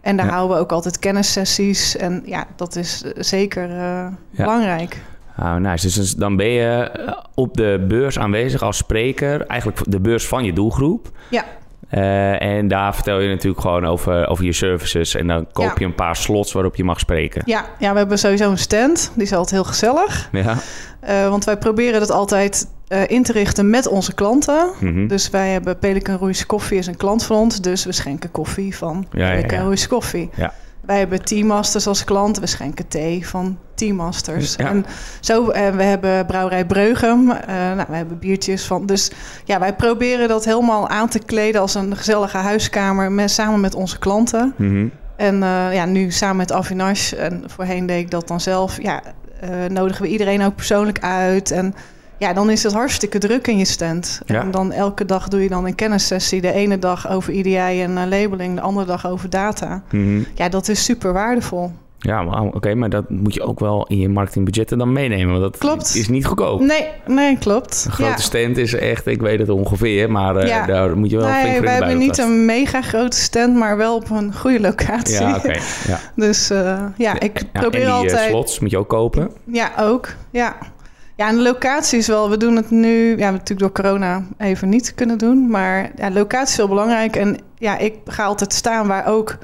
En 0.00 0.16
daar 0.16 0.26
Ja. 0.26 0.32
houden 0.32 0.56
we 0.56 0.62
ook 0.62 0.72
altijd 0.72 0.98
kennissessies. 0.98 1.96
En 1.96 2.22
ja, 2.24 2.44
dat 2.56 2.76
is 2.76 3.02
eh, 3.04 3.10
zeker 3.16 3.70
eh, 3.78 4.06
belangrijk. 4.30 5.00
Ah, 5.36 5.56
nice. 5.56 5.86
Dus- 5.86 5.94
Dus 5.94 6.14
dan 6.14 6.36
ben 6.36 6.48
je 6.50 6.90
op 7.34 7.56
de 7.56 7.84
beurs 7.88 8.18
aanwezig 8.18 8.62
als 8.62 8.76
spreker. 8.76 9.46
Eigenlijk 9.46 9.80
de 9.88 10.00
beurs 10.00 10.26
van 10.28 10.44
je 10.44 10.52
doelgroep. 10.52 11.10
Ja. 11.30 11.44
Eh, 11.94 12.42
en 12.42 12.68
daar 12.68 12.94
vertel 12.94 13.20
je 13.20 13.28
natuurlijk 13.28 13.60
gewoon 13.60 13.86
over, 13.86 14.28
over 14.28 14.44
je 14.44 14.52
services. 14.52 15.14
En 15.14 15.26
dan 15.26 15.46
koop 15.52 15.64
Ja. 15.64 15.72
je 15.78 15.84
een 15.84 15.94
paar 15.94 16.16
slots 16.16 16.52
waarop 16.52 16.76
je 16.76 16.84
mag 16.84 17.00
spreken. 17.00 17.42
Ja, 17.44 17.64
ja, 17.78 17.92
we 17.92 17.98
hebben 17.98 18.18
sowieso 18.18 18.50
een 18.50 18.58
stand. 18.58 19.10
Die 19.14 19.22
is 19.22 19.32
altijd 19.32 19.50
heel 19.50 19.64
gezellig. 19.64 20.28
Ja. 20.32 20.56
Eh, 21.00 21.28
want 21.28 21.44
wij 21.44 21.56
proberen 21.56 22.00
dat 22.00 22.10
altijd 22.10 22.66
eh, 22.88 23.00
in 23.06 23.22
te 23.22 23.32
richten 23.32 23.70
met 23.70 23.86
onze 23.86 24.14
klanten. 24.14 24.66
Mhm. 24.80 25.06
Dus 25.06 25.30
wij 25.30 25.48
hebben 25.50 25.78
Pelican 25.78 26.16
Royce 26.16 26.46
Koffie 26.46 26.78
is 26.78 26.86
een 26.86 26.96
klant 26.96 27.24
van 27.24 27.36
ons. 27.36 27.60
Dus 27.60 27.84
we 27.84 27.92
schenken 27.92 28.30
koffie 28.30 28.76
van 28.76 29.06
Ja, 29.12 29.30
Pelican 29.30 29.70
ja. 29.70 29.86
Koffie. 29.88 30.30
Ja. 30.34 30.52
Wij 30.86 30.98
hebben 30.98 31.24
Teamasters 31.24 31.86
als 31.86 32.04
klant. 32.04 32.38
We 32.38 32.46
schenken 32.46 32.88
thee 32.88 33.28
van 33.28 33.58
Teamasters. 33.74 34.54
Ja. 34.56 34.68
En 34.68 34.84
zo, 35.20 35.48
eh, 35.48 35.68
we 35.68 35.82
hebben 35.82 36.26
Brouwerij 36.26 36.66
Breugem. 36.66 37.30
Eh, 37.30 37.54
nou, 37.56 37.84
we 37.88 37.96
hebben 37.96 38.18
biertjes 38.18 38.64
van. 38.64 38.86
Dus 38.86 39.10
ja, 39.44 39.58
wij 39.58 39.74
proberen 39.74 40.28
dat 40.28 40.44
helemaal 40.44 40.88
aan 40.88 41.08
te 41.08 41.18
kleden 41.18 41.60
als 41.60 41.74
een 41.74 41.96
gezellige 41.96 42.36
huiskamer. 42.36 43.12
Met, 43.12 43.30
samen 43.30 43.60
met 43.60 43.74
onze 43.74 43.98
klanten. 43.98 44.54
Mhm. 44.56 44.86
En 45.16 45.42
eh, 45.42 45.74
ja, 45.74 45.84
nu 45.84 46.10
samen 46.10 46.36
met 46.36 46.52
Avinash, 46.52 47.12
en 47.12 47.42
voorheen 47.46 47.86
deed 47.86 48.00
ik 48.00 48.10
dat 48.10 48.28
dan 48.28 48.40
zelf, 48.40 48.82
ja, 48.82 49.02
nodigen 49.68 50.02
we 50.02 50.08
iedereen 50.08 50.42
ook 50.42 50.54
persoonlijk 50.54 50.98
uit. 51.00 51.50
En 51.50 51.74
ja, 52.24 52.32
dan 52.32 52.50
is 52.50 52.62
het 52.62 52.72
hartstikke 52.72 53.18
druk 53.18 53.46
in 53.46 53.58
je 53.58 53.64
stand. 53.64 54.20
Ja. 54.26 54.40
En 54.40 54.50
dan 54.50 54.72
elke 54.72 55.04
dag 55.04 55.28
doe 55.28 55.42
je 55.42 55.48
dan 55.48 55.66
een 55.66 55.74
kennissessie. 55.74 56.40
De 56.40 56.52
ene 56.52 56.78
dag 56.78 57.10
over 57.10 57.32
EDI 57.32 57.82
en 57.82 57.98
eh, 57.98 58.06
labeling, 58.08 58.54
de 58.54 58.60
andere 58.60 58.86
dag 58.86 59.06
over 59.06 59.30
data. 59.30 59.82
Mhm. 59.90 60.22
Ja, 60.34 60.48
dat 60.48 60.68
is 60.68 60.84
super 60.84 61.12
waardevol. 61.12 61.72
Ja, 61.98 62.42
oké, 62.52 62.74
maar 62.74 62.88
dat 62.90 63.10
moet 63.10 63.34
je 63.34 63.42
ook 63.42 63.60
wel 63.60 63.86
in 63.86 63.98
je 63.98 64.08
marketingbudgetten 64.08 64.78
dan 64.78 64.92
meenemen. 64.92 65.40
Want 65.40 65.42
dat 65.52 65.58
Klopt. 65.58 65.94
is 65.94 66.08
niet 66.08 66.26
goedkoop. 66.26 66.60
Nee, 66.60 66.88
nee, 67.06 67.38
klopt. 67.38 67.82
Een 67.86 67.92
grote 67.92 68.10
ja. 68.10 68.16
stand 68.16 68.56
is 68.56 68.74
echt, 68.74 69.06
ik 69.06 69.20
weet 69.20 69.38
het 69.38 69.48
ongeveer, 69.48 70.10
maar 70.10 70.36
eh, 70.36 70.48
Ja. 70.48 70.66
daar 70.66 70.98
moet 70.98 71.10
je 71.10 71.16
wel 71.16 71.26
flink 71.28 71.42
Nee, 71.44 71.54
voor 71.54 71.62
we 71.64 71.70
hebben 71.70 71.98
niet 71.98 72.18
een 72.18 72.44
mega 72.44 72.82
grote 72.82 73.16
stand, 73.16 73.56
maar 73.56 73.76
wel 73.76 73.94
op 73.94 74.10
een 74.10 74.34
goede 74.34 74.60
locatie. 74.60 75.20
Ja, 75.20 75.36
oké. 75.36 75.56
Ja. 75.86 76.00
Dus 76.26 76.50
eh, 76.50 76.84
ja, 76.96 77.20
ik 77.20 77.42
probeer 77.52 77.80
en 77.80 77.86
die 77.86 77.94
altijd. 77.94 78.30
slots 78.30 78.58
moet 78.60 78.70
je 78.70 78.78
ook 78.78 78.88
kopen. 78.88 79.30
Ja, 79.44 79.72
ook. 79.78 80.08
Ja. 80.30 80.56
Ja, 81.16 81.28
en 81.28 81.36
de 81.36 81.42
locatie 81.42 81.98
is 81.98 82.06
wel... 82.06 82.30
We 82.30 82.36
doen 82.36 82.56
het 82.56 82.70
nu... 82.70 83.08
Ja, 83.08 83.14
we 83.16 83.22
hebben 83.22 83.40
natuurlijk 83.40 83.74
door 83.74 83.84
corona 83.84 84.22
even 84.38 84.68
niet 84.68 84.94
kunnen 84.94 85.18
doen. 85.18 85.50
Maar 85.50 85.90
ja, 85.96 86.10
locatie 86.10 86.48
is 86.48 86.56
heel 86.56 86.68
belangrijk. 86.68 87.16
En 87.16 87.38
ja, 87.58 87.78
ik 87.78 87.94
ga 88.06 88.24
altijd 88.24 88.52
staan 88.52 88.86
waar 88.86 89.06
ook 89.06 89.38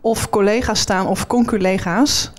of 0.00 0.30
collega's 0.30 0.80
staan 0.80 1.06
of 1.06 1.26
conculega's. 1.26 2.32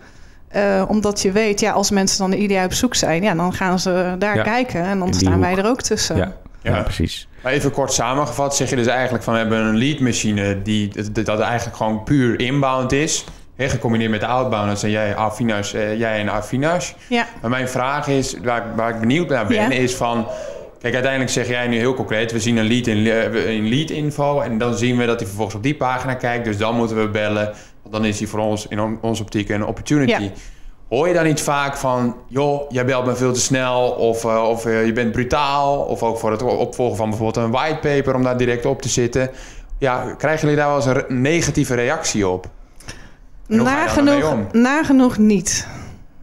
Eh, 0.47 0.83
omdat 0.87 1.21
je 1.21 1.31
weet, 1.31 1.59
ja, 1.59 1.71
als 1.71 1.91
mensen 1.91 2.17
dan 2.29 2.39
ieder 2.39 2.57
jaar 2.57 2.65
op 2.65 2.73
zoek 2.73 2.95
zijn... 2.95 3.23
Ja, 3.23 3.33
dan 3.35 3.53
gaan 3.53 3.79
ze 3.79 4.15
daar 4.19 4.35
Ja, 4.35 4.43
kijken. 4.43 4.83
En 4.83 4.99
dan 4.99 5.11
die 5.11 5.19
staan 5.19 5.33
hoek. 5.33 5.41
wij 5.41 5.57
er 5.57 5.65
ook 5.69 5.81
tussen. 5.81 6.17
Ja. 6.17 6.33
Ja, 6.61 6.75
Ja. 6.75 6.81
precies. 6.81 7.27
Maar 7.43 7.51
even 7.51 7.71
kort 7.71 7.93
samengevat 7.93 8.55
zeg 8.55 8.69
je 8.69 8.75
dus 8.75 8.87
eigenlijk 8.87 9.23
van 9.23 9.33
we 9.33 9.39
hebben 9.39 9.59
een 9.59 9.75
leadmachine 9.77 10.61
die 10.61 11.11
dat, 11.11 11.25
dat 11.25 11.39
eigenlijk 11.39 11.77
gewoon 11.77 12.03
puur 12.03 12.39
inbound 12.39 12.91
is. 12.91 13.25
Gecombineerd 13.57 14.11
met 14.11 14.23
outbound, 14.23 14.67
dat 14.69 14.79
zijn 14.79 14.91
jij, 14.91 15.15
Afinash, 15.15 15.73
eh, 15.73 15.97
jij 15.99 16.19
en 16.19 16.29
Afinash. 16.29 16.91
Ja, 17.09 17.25
Maar 17.41 17.49
mijn 17.49 17.69
vraag 17.69 18.07
is, 18.07 18.35
waar, 18.43 18.57
ik- 18.57 18.75
waar 18.75 18.89
ik 18.93 18.99
benieuwd 18.99 19.29
naar 19.29 19.45
ben, 19.47 19.55
Ja. 19.55 19.69
is 19.69 19.95
van... 19.95 20.27
Kijk, 20.81 20.93
uiteindelijk 20.93 21.31
zeg 21.31 21.47
jij 21.47 21.67
nu 21.67 21.77
heel 21.77 21.93
concreet, 21.93 22.31
we 22.31 22.39
zien 22.39 22.57
een 22.57 22.67
lead 22.67 22.87
in, 22.87 23.07
eh, 23.07 23.55
in 23.55 23.69
lead 23.69 23.89
info... 23.89 24.39
en 24.39 24.57
dan 24.57 24.75
zien 24.75 24.97
we 24.97 25.05
dat 25.05 25.17
hij 25.17 25.25
vervolgens 25.27 25.55
op 25.57 25.63
die 25.63 25.75
pagina 25.75 26.13
kijkt, 26.13 26.45
dus 26.45 26.57
dan 26.57 26.75
moeten 26.75 26.97
we 27.01 27.07
bellen. 27.09 27.53
Want 27.81 27.93
dan 27.95 28.05
is 28.05 28.19
hij 28.19 28.27
voor 28.27 28.39
ons, 28.39 28.67
in 28.67 28.79
on- 28.81 28.97
onze 29.01 29.21
optiek, 29.21 29.49
een 29.49 29.65
opportunity. 29.65 30.21
Ja. 30.23 30.29
Hoor 30.89 31.07
je 31.07 31.13
dan 31.13 31.23
niet 31.23 31.41
vaak 31.41 31.77
van, 31.77 32.15
joh, 32.27 32.61
jij 32.71 32.85
belt 32.85 33.05
me 33.05 33.15
veel 33.15 33.33
te 33.33 33.39
snel... 33.39 33.89
of, 33.89 34.25
eh, 34.25 34.43
of 34.49 34.65
eh, 34.65 34.85
je 34.85 34.93
bent 34.93 35.11
brutaal, 35.11 35.79
of 35.79 36.03
ook 36.03 36.17
voor 36.17 36.31
het 36.31 36.41
opvolgen 36.41 36.97
van 36.97 37.09
bijvoorbeeld 37.09 37.45
een 37.45 37.51
whitepaper... 37.51 38.15
om 38.15 38.23
daar 38.23 38.37
direct 38.37 38.65
op 38.65 38.81
te 38.81 38.89
zitten. 38.89 39.29
Ja, 39.79 40.13
krijgen 40.17 40.41
jullie 40.41 40.55
daar 40.63 40.67
wel 40.67 40.75
eens 40.75 40.85
een 41.07 41.21
negatieve 41.21 41.75
reactie 41.75 42.27
op? 42.27 42.45
Nagenoeg, 43.47 44.35
nagenoeg 44.51 45.17
niet. 45.17 45.67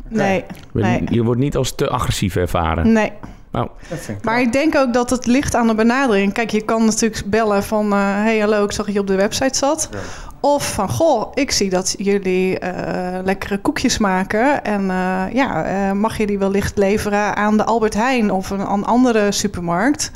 Nee, 0.08 0.44
Je, 0.72 0.80
nee, 0.80 1.02
je 1.10 1.22
wordt 1.22 1.40
niet 1.40 1.56
als 1.56 1.74
te 1.74 1.88
agressief 1.88 2.36
ervaren. 2.36 2.92
nee. 2.92 3.12
Nou, 3.50 3.68
Dat 3.88 3.98
vind 3.98 4.18
ik 4.18 4.24
Maar 4.24 4.40
ik 4.40 4.52
denk 4.52 4.76
ook 4.76 4.92
dat 4.92 5.10
het 5.10 5.26
ligt 5.26 5.54
aan 5.54 5.66
de 5.66 5.74
benadering. 5.74 6.32
Kijk, 6.32 6.50
je 6.50 6.60
kan 6.60 6.84
natuurlijk 6.84 7.22
bellen 7.26 7.62
van... 7.62 7.92
eh 7.92 7.98
hey, 7.98 8.38
hallo, 8.38 8.64
ik 8.64 8.72
zag 8.72 8.84
dat 8.86 8.94
je 8.94 9.00
op 9.00 9.06
de 9.06 9.14
website 9.14 9.58
zat. 9.58 9.88
Ja. 9.92 9.98
Of 10.40 10.72
van, 10.72 10.88
goh, 10.88 11.30
ik 11.34 11.50
zie 11.50 11.70
dat 11.70 11.94
jullie 11.98 12.58
eh, 12.58 13.24
lekkere 13.24 13.58
koekjes 13.58 13.98
maken. 13.98 14.64
En 14.64 14.90
eh, 14.90 15.22
ja, 15.32 15.64
eh, 15.64 15.92
mag 15.92 16.18
je 16.18 16.26
die 16.26 16.38
wellicht 16.38 16.78
leveren 16.78 17.36
aan 17.36 17.56
de 17.56 17.64
Albert 17.64 17.94
Heijn 17.94 18.30
of 18.30 18.50
een, 18.50 18.60
een 18.60 18.84
andere 18.84 19.32
supermarkt? 19.32 20.10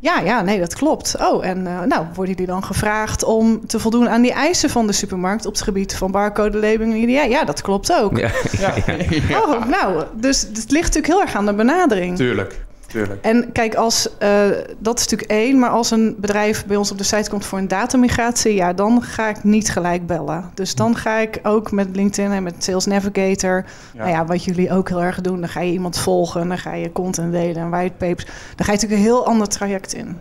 Ja, 0.00 0.20
ja, 0.20 0.42
nee, 0.42 0.58
dat 0.58 0.74
klopt. 0.74 1.16
Oh, 1.20 1.46
en 1.46 1.66
eh, 1.66 1.80
nou, 1.82 2.06
worden 2.14 2.34
jullie 2.34 2.52
dan 2.52 2.64
gevraagd 2.64 3.24
om 3.24 3.66
te 3.66 3.78
voldoen 3.78 4.08
aan 4.08 4.22
die 4.22 4.32
eisen 4.32 4.70
van 4.70 4.86
de 4.86 4.92
supermarkt... 4.92 5.46
op 5.46 5.52
het 5.52 5.62
gebied 5.62 5.96
van 5.96 6.10
barcode 6.10 6.58
labeling? 6.58 7.10
Ja, 7.10 7.22
ja, 7.22 7.44
dat 7.44 7.62
klopt 7.62 7.92
ook. 7.92 8.18
ja. 8.18 8.30
Ja, 8.58 8.74
ja. 9.28 9.40
Oh, 9.40 9.66
nou, 9.66 10.04
dus 10.14 10.40
het 10.40 10.70
ligt 10.70 10.94
natuurlijk 10.94 11.06
heel 11.06 11.20
erg 11.20 11.34
aan 11.34 11.46
de 11.46 11.54
benadering. 11.54 12.16
Tuurlijk, 12.16 12.64
tuurlijk. 12.90 13.24
En 13.24 13.52
kijk, 13.52 13.74
als, 13.74 14.18
eh, 14.18 14.48
dat 14.78 14.98
is 14.98 15.06
natuurlijk 15.06 15.30
één. 15.30 15.58
Maar 15.58 15.70
als 15.70 15.90
een 15.90 16.16
bedrijf 16.18 16.66
bij 16.66 16.76
ons 16.76 16.90
op 16.90 16.98
de 16.98 17.04
site 17.04 17.30
komt 17.30 17.44
voor 17.44 17.58
een 17.58 17.68
datamigratie... 17.68 18.54
ja, 18.54 18.72
dan 18.72 19.02
ga 19.02 19.28
ik 19.28 19.44
niet 19.44 19.70
gelijk 19.70 20.06
bellen. 20.06 20.50
Dus 20.54 20.74
dan 20.74 20.96
ga 20.96 21.18
ik 21.18 21.40
ook 21.42 21.72
met 21.72 21.88
LinkedIn 21.96 22.32
en 22.32 22.42
met 22.42 22.64
Sales 22.64 22.86
Navigator... 22.86 23.64
Ja. 23.92 23.98
Nou 23.98 24.10
ja, 24.10 24.24
wat 24.24 24.44
jullie 24.44 24.72
ook 24.72 24.88
heel 24.88 25.02
erg 25.02 25.20
doen. 25.20 25.40
Dan 25.40 25.48
ga 25.48 25.60
je 25.60 25.72
iemand 25.72 25.98
volgen, 25.98 26.48
dan 26.48 26.58
ga 26.58 26.74
je 26.74 26.92
content 26.92 27.32
delen 27.32 27.62
en 27.62 27.70
whitepapers. 27.70 28.24
Dan 28.24 28.66
ga 28.66 28.72
je 28.72 28.78
natuurlijk 28.78 28.92
een 28.92 29.06
heel 29.06 29.26
ander 29.26 29.48
traject 29.48 29.92
in. 29.92 30.18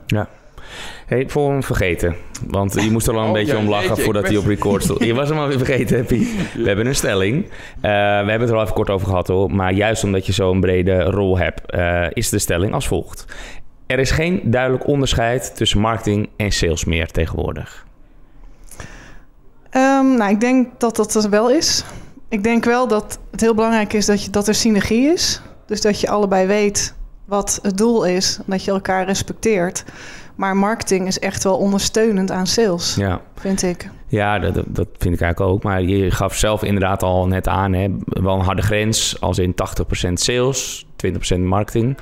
Hey, 1.05 1.23
voor 1.27 1.51
hem 1.51 1.63
vergeten. 1.63 2.15
Want 2.47 2.73
je 2.83 2.91
moest 2.91 3.07
er 3.07 3.13
al 3.13 3.19
een 3.21 3.27
Oh, 3.27 3.33
beetje 3.33 3.53
ja, 3.53 3.59
om 3.59 3.69
lachen 3.69 3.87
jeetje, 3.87 4.03
voordat 4.03 4.23
hij 4.23 4.31
ben- 4.31 4.41
op 4.41 4.47
record 4.47 4.83
stond. 4.83 5.03
Je 5.03 5.13
was 5.13 5.29
hem 5.29 5.37
alweer 5.39 5.57
vergeten, 5.57 5.97
heb 5.97 6.09
je? 6.19 6.45
We 6.57 6.67
hebben 6.67 6.85
een 6.87 6.95
stelling. 6.95 7.43
Eh, 7.45 7.51
we 7.81 7.87
hebben 7.89 8.39
het 8.41 8.49
er 8.49 8.55
al 8.55 8.61
even 8.61 8.73
kort 8.73 8.89
over 8.89 9.07
gehad 9.07 9.27
hoor. 9.27 9.51
Maar 9.51 9.73
juist 9.73 10.03
omdat 10.03 10.25
je 10.25 10.31
zo'n 10.31 10.59
brede 10.59 11.03
rol 11.03 11.37
hebt, 11.37 11.71
eh, 11.71 12.05
is 12.09 12.29
de 12.29 12.39
stelling 12.39 12.73
als 12.73 12.87
volgt. 12.87 13.25
Er 13.87 13.99
is 13.99 14.11
geen 14.11 14.41
duidelijk 14.43 14.87
onderscheid 14.87 15.55
tussen 15.55 15.79
marketing 15.79 16.29
en 16.37 16.51
sales 16.51 16.85
meer 16.85 17.07
tegenwoordig. 17.11 17.85
Ehm, 19.69 20.13
nou, 20.15 20.31
ik 20.31 20.39
denk 20.39 20.67
dat 20.79 20.95
dat 20.95 21.15
er 21.15 21.29
wel 21.29 21.49
is. 21.51 21.83
Ik 22.29 22.43
denk 22.43 22.65
wel 22.65 22.87
dat 22.87 23.19
het 23.31 23.41
heel 23.41 23.55
belangrijk 23.55 23.93
is 23.93 24.05
dat, 24.05 24.23
je, 24.23 24.29
dat 24.29 24.47
er 24.47 24.55
synergie 24.55 25.11
is. 25.11 25.41
Dus 25.65 25.81
dat 25.81 26.01
je 26.01 26.09
allebei 26.09 26.47
weet 26.47 26.95
wat 27.25 27.59
het 27.61 27.77
doel 27.77 28.03
is. 28.05 28.37
En 28.37 28.43
dat 28.47 28.63
je 28.63 28.71
elkaar 28.71 29.05
respecteert. 29.05 29.83
Maar 30.39 30.57
marketing 30.57 31.07
is 31.07 31.19
echt 31.19 31.43
wel 31.43 31.57
ondersteunend 31.57 32.31
aan 32.31 32.47
sales, 32.47 32.95
Ja. 32.95 33.21
vind 33.35 33.63
ik. 33.63 33.89
Ja, 34.07 34.39
dat, 34.39 34.53
dat 34.67 34.87
vind 34.97 35.13
ik 35.15 35.21
eigenlijk 35.21 35.39
ook. 35.51 35.63
Maar 35.63 35.81
je 35.81 36.11
gaf 36.11 36.35
zelf 36.35 36.63
inderdaad 36.63 37.03
al 37.03 37.27
net 37.27 37.47
aan, 37.47 37.73
hè, 37.73 37.87
wel 38.05 38.35
een 38.35 38.45
harde 38.45 38.61
grens, 38.61 39.21
als 39.21 39.39
in 39.39 39.53
80% 39.53 40.19
sales, 40.19 40.85
20% 40.95 41.39
marketing. 41.39 41.97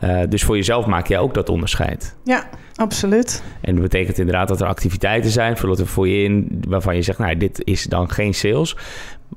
Eh, 0.00 0.20
dus 0.28 0.44
voor 0.44 0.56
jezelf 0.56 0.86
maak 0.86 1.06
jij 1.06 1.18
ook 1.18 1.34
dat 1.34 1.48
onderscheid. 1.48 2.16
Ja, 2.24 2.44
absoluut. 2.74 3.42
En 3.60 3.72
dat 3.72 3.82
betekent 3.82 4.18
inderdaad 4.18 4.48
dat 4.48 4.60
er 4.60 4.66
activiteiten 4.66 5.30
zijn, 5.30 5.56
er 5.56 5.86
voor 5.86 6.08
je 6.08 6.22
in, 6.22 6.62
waarvan 6.68 6.96
je 6.96 7.02
zegt, 7.02 7.18
nou, 7.18 7.36
dit 7.36 7.60
is 7.64 7.84
dan 7.84 8.10
geen 8.10 8.34
sales. 8.34 8.76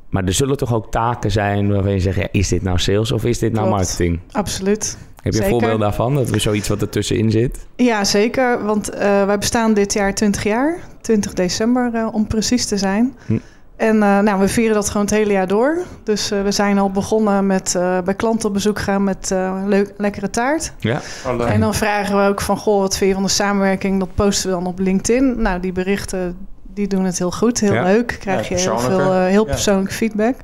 Maar 0.09 0.24
er 0.24 0.33
zullen 0.33 0.57
toch 0.57 0.74
ook 0.74 0.91
taken 0.91 1.31
zijn 1.31 1.71
waarvan 1.74 1.91
je 1.91 2.00
zegt, 2.00 2.17
ja, 2.17 2.27
is 2.31 2.47
dit 2.47 2.62
nou 2.62 2.77
sales 2.79 3.12
of 3.12 3.25
is 3.25 3.39
dit 3.39 3.53
nou 3.53 3.67
Klopt. 3.67 3.81
marketing? 3.81 4.19
Absoluut. 4.31 4.97
Heb 5.25 5.34
je 5.34 5.44
een 5.44 5.50
voorbeeld 5.50 5.79
daarvan, 5.79 6.15
dat 6.15 6.29
er 6.29 6.39
zoiets 6.39 6.67
wat 6.67 6.82
ertussenin 6.82 7.32
zit? 7.32 7.65
Ja, 7.75 8.03
zeker. 8.03 8.63
Want 8.65 8.89
eh, 8.89 9.25
wij 9.25 9.38
bestaan 9.38 9.74
dit 9.74 9.94
jaar 9.94 10.13
20 10.13 10.44
jaar. 10.44 10.77
20 11.01 11.34
december, 11.34 11.89
eh, 11.94 12.08
om 12.12 12.27
precies 12.27 12.65
te 12.65 12.77
zijn. 12.77 13.15
Hm. 13.25 13.38
En 13.75 14.03
eh, 14.03 14.20
nou, 14.20 14.39
we 14.39 14.48
vieren 14.48 14.74
dat 14.75 14.89
gewoon 14.89 15.05
het 15.05 15.15
hele 15.15 15.32
jaar 15.32 15.48
door. 15.48 15.77
Dus 16.03 16.32
eh, 16.32 16.41
we 16.44 16.51
zijn 16.51 16.77
al 16.77 16.91
begonnen 16.91 17.48
met 17.48 17.75
eh, 17.75 18.01
bij 18.01 18.13
klanten 18.13 18.48
op 18.48 18.53
bezoek 18.53 18.79
gaan 18.79 19.03
met 19.03 19.32
eh, 19.32 19.62
leuk, 19.65 19.94
lekkere 19.98 20.29
taart. 20.29 20.74
Ja, 20.79 21.01
Oh. 21.27 21.51
En 21.51 21.60
dan 21.60 21.74
vragen 21.74 22.17
we 22.24 22.29
ook 22.29 22.41
van, 22.41 22.58
goh, 22.58 22.79
wat 22.79 22.98
vind 22.98 23.10
je 23.10 23.15
van 23.15 23.24
de 23.25 23.29
samenwerking? 23.32 24.00
Dat 24.00 24.15
posten 24.15 24.50
we 24.50 24.55
dan 24.55 24.65
op 24.67 24.79
LinkedIn. 24.79 25.41
Nou, 25.41 25.60
die 25.60 25.72
berichten, 25.72 26.38
die 26.74 26.88
doen 26.88 27.03
het 27.05 27.17
heel 27.17 27.32
goed. 27.32 27.60
Heel 27.60 27.74
Ja. 27.74 27.84
leuk. 27.84 28.17
Krijg 28.20 28.50
Ja, 28.50 28.55
je 28.55 28.62
heel 28.62 28.79
veel 28.79 29.00
eh, 29.00 29.25
heel 29.25 29.46
Ja. 29.46 29.51
persoonlijk 29.51 29.94
feedback. 29.94 30.36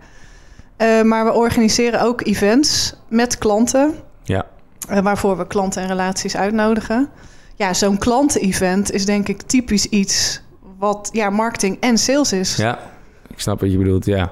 Eh, 0.78 1.02
maar 1.02 1.26
we 1.26 1.34
organiseren 1.34 2.02
ook 2.02 2.22
events 2.26 2.96
met 3.10 3.38
klanten. 3.38 3.94
ja. 4.24 4.46
Eh, 4.92 5.00
waarvoor 5.00 5.38
we 5.38 5.48
klanten 5.48 5.82
en 5.82 5.88
relaties 5.88 6.36
uitnodigen. 6.38 7.10
Ja, 7.56 7.74
zo'n 7.74 7.98
klanten-event 7.98 8.92
is 8.92 9.06
denk 9.06 9.28
ik 9.28 9.42
typisch 9.42 9.86
iets 9.86 10.42
wat 10.78 11.10
ja, 11.14 11.30
marketing 11.30 11.78
en 11.80 11.98
sales 11.98 12.34
is. 12.34 12.56
Ja, 12.56 12.80
ik 13.28 13.40
snap 13.40 13.60
wat 13.60 13.72
je 13.72 13.78
bedoelt, 13.78 14.06
ja. 14.06 14.32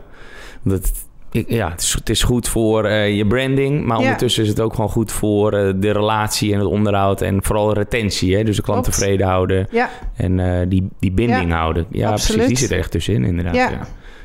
Dat, 0.64 0.92
ik, 1.32 1.50
ja, 1.50 1.70
het 1.72 1.82
is, 1.82 1.94
het 1.94 2.10
is 2.10 2.24
goed 2.24 2.48
voor 2.48 2.86
eh, 2.86 3.16
je 3.18 3.28
branding, 3.28 3.86
maar 3.86 3.98
Ja. 3.98 4.04
ondertussen 4.04 4.44
is 4.44 4.50
het 4.50 4.60
ook 4.60 4.74
gewoon 4.74 4.90
goed 4.90 5.12
voor 5.12 5.54
eh, 5.54 5.74
de 5.76 5.92
relatie 5.92 6.54
en 6.54 6.60
het 6.60 6.68
onderhoud 6.68 7.22
en 7.22 7.44
vooral 7.44 7.74
retentie. 7.74 8.36
Hè? 8.36 8.44
Dus 8.44 8.56
de 8.56 8.62
klant 8.62 8.84
tevreden 8.84 9.28
houden 9.28 9.68
Ja, 9.72 9.90
en 10.16 10.70
die, 10.70 10.88
die 11.00 11.12
binding 11.12 11.50
Ja, 11.50 11.58
houden. 11.58 11.86
Ja, 11.90 12.10
absoluut. 12.10 12.38
precies. 12.42 12.48
Die 12.48 12.58
zit 12.68 12.72
er 12.72 12.78
echt 12.78 12.92
tussenin, 12.92 13.24
inderdaad. 13.24 13.56
Ja, 13.56 13.70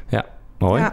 Ja. 0.08 0.24
mooi. 0.58 0.88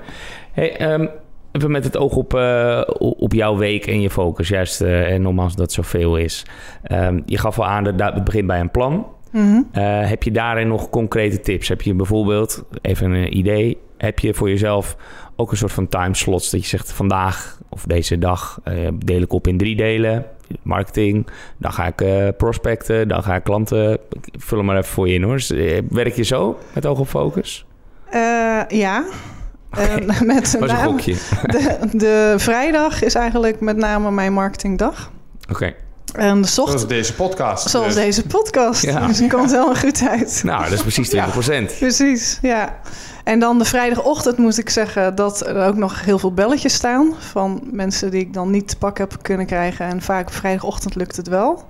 Hey, 0.51 0.77
ehm, 0.77 1.07
even 1.51 1.71
met 1.71 1.83
het 1.83 1.97
oog 1.97 2.15
op, 2.15 2.33
eh, 2.33 2.81
op 2.97 3.33
jouw 3.33 3.57
week 3.57 3.87
en 3.87 4.01
je 4.01 4.09
focus, 4.09 4.47
juist. 4.47 4.81
eh, 4.81 5.11
en 5.13 5.21
nogmaals 5.21 5.55
dat 5.55 5.71
zoveel 5.71 6.15
is. 6.17 6.45
Ehm, 6.83 7.19
je 7.25 7.37
gaf 7.37 7.59
al 7.59 7.65
aan 7.65 7.83
dat 7.83 7.97
dat- 7.97 8.13
het 8.13 8.23
begint 8.23 8.47
bij 8.47 8.59
een 8.59 8.71
plan. 8.71 9.07
Mhm. 9.31 9.61
Eh, 9.71 10.09
heb 10.09 10.23
je 10.23 10.31
daarin 10.31 10.67
nog 10.67 10.89
concrete 10.89 11.39
tips? 11.39 11.67
Heb 11.67 11.81
je 11.81 11.93
bijvoorbeeld, 11.93 12.63
even 12.81 13.11
een 13.11 13.37
idee, 13.37 13.77
heb 13.97 14.19
je 14.19 14.33
voor 14.33 14.49
jezelf 14.49 14.95
ook 15.35 15.51
een 15.51 15.57
soort 15.57 15.71
van 15.71 15.87
timeslots 15.87 16.49
dat 16.49 16.61
je 16.61 16.67
zegt 16.67 16.91
vandaag 16.91 17.59
of 17.69 17.83
deze 17.85 18.17
dag 18.17 18.59
deel 18.95 19.21
ik 19.21 19.33
op 19.33 19.47
in 19.47 19.57
drie 19.57 19.75
delen. 19.75 20.25
Marketing, 20.61 21.27
dan 21.57 21.73
ga 21.73 21.93
ik 21.95 22.03
prospecten, 22.37 23.07
dan 23.07 23.23
ga 23.23 23.35
ik 23.35 23.43
klanten. 23.43 23.93
Ik 24.31 24.41
vul 24.41 24.57
hem 24.57 24.67
maar 24.67 24.77
even 24.77 24.89
voor 24.89 25.07
je 25.07 25.13
in 25.13 25.23
hoor. 25.23 25.41
Werk 25.89 26.15
je 26.15 26.23
zo 26.23 26.57
met 26.73 26.85
oog 26.85 26.99
op 26.99 27.07
focus? 27.07 27.65
Ja. 28.67 29.05
Eh, 29.71 29.95
met 30.21 30.51
Dat 30.51 30.59
was 30.59 30.69
een 30.69 30.75
name- 30.75 30.83
gokje. 30.91 31.15
de, 31.55 31.77
de 31.91 32.33
vrijdag 32.37 33.03
is 33.03 33.15
eigenlijk 33.15 33.59
met 33.59 33.77
name 33.77 34.11
mijn 34.11 34.33
marketingdag. 34.33 35.11
Oké. 35.49 35.73
En 36.11 36.41
de 36.41 36.47
Zoals 36.47 36.69
ochtend, 36.71 36.89
deze 36.89 37.13
podcast. 37.15 37.69
zoals 37.69 37.85
Dus. 37.85 37.95
deze 37.95 38.23
podcast. 38.27 38.81
Ja. 38.83 39.07
Dus 39.07 39.17
die 39.17 39.29
komt 39.29 39.51
helemaal 39.51 39.75
goed 39.75 40.07
uit. 40.07 40.41
Nou, 40.43 40.63
dat 40.63 40.71
is 40.71 40.81
precies 40.81 41.15
20%. 41.15 41.77
Precies, 41.79 42.39
ja. 42.41 42.79
En 43.23 43.39
dan 43.39 43.57
de 43.57 43.65
vrijdagochtend 43.65 44.37
moet 44.37 44.57
ik 44.57 44.69
zeggen 44.69 45.15
dat 45.15 45.47
er 45.47 45.65
ook 45.67 45.75
nog 45.75 46.05
heel 46.05 46.19
veel 46.19 46.33
belletjes 46.33 46.73
staan 46.73 47.13
van 47.19 47.61
mensen 47.71 48.11
die 48.11 48.19
ik 48.21 48.33
dan 48.33 48.49
niet 48.49 48.67
te 48.67 48.77
pak 48.77 48.97
heb 48.97 49.17
kunnen 49.21 49.45
krijgen. 49.45 49.85
En 49.85 50.01
vaak 50.01 50.27
op 50.27 50.33
vrijdagochtend 50.33 50.95
lukt 50.95 51.15
het 51.17 51.27
wel. 51.27 51.63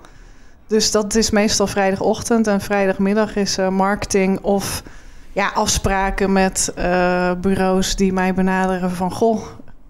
Dus 0.67 0.91
dat 0.91 1.15
is 1.15 1.29
meestal 1.29 1.67
vrijdagochtend 1.67 2.47
en 2.47 2.61
vrijdagmiddag 2.61 3.35
is 3.35 3.57
eh, 3.57 3.67
marketing 3.67 4.39
of 4.41 4.83
ja, 5.33 5.51
afspraken 5.53 6.31
met 6.31 6.71
eh, 6.75 7.31
bureaus 7.41 7.95
die 7.95 8.13
mij 8.13 8.33
benaderen 8.33 8.91
van... 8.91 9.11
goh, 9.11 9.41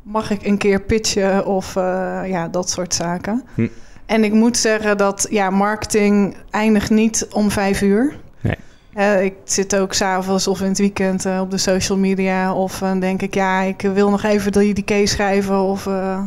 mag 0.02 0.32
ik 0.32 0.46
een 0.46 0.58
keer 0.58 0.82
pitchen 0.82 1.46
of 1.46 1.76
eh, 1.76 2.22
ja, 2.26 2.48
dat 2.48 2.70
soort 2.70 2.94
zaken. 2.94 3.44
Hm. 3.56 3.68
En 4.06 4.24
ik 4.24 4.34
moet 4.34 4.58
zeggen 4.58 4.98
dat 4.98 5.28
ja, 5.30 5.50
marketing 5.50 6.36
eindigt 6.50 6.90
niet 6.90 7.28
om 7.32 7.52
vijf 7.52 7.82
uur. 7.82 8.16
Nee. 8.42 8.56
Eh, 8.94 9.24
ik 9.24 9.34
zit 9.44 9.76
ook 9.76 9.94
s'avonds 9.94 10.48
of 10.48 10.62
in 10.62 10.68
het 10.68 10.78
weekend 10.78 11.26
op 11.26 11.52
de 11.52 11.58
social 11.58 11.98
media. 11.98 12.54
Of 12.54 12.80
dan 12.80 13.00
denk 13.00 13.22
ik, 13.22 13.34
ja, 13.34 13.62
ik 13.62 13.82
wil 13.82 14.10
nog 14.10 14.24
even 14.24 14.52
die, 14.52 14.74
die 14.74 14.84
case 14.84 15.08
schrijven. 15.14 15.62
Of 15.62 15.86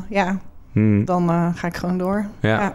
ja, 0.08 0.38
Hm. 0.72 1.04
dan 1.04 1.52
ga 1.54 1.66
ik 1.66 1.76
gewoon 1.76 1.98
door. 1.98 2.26
Ja. 2.40 2.60
Ja. 2.60 2.74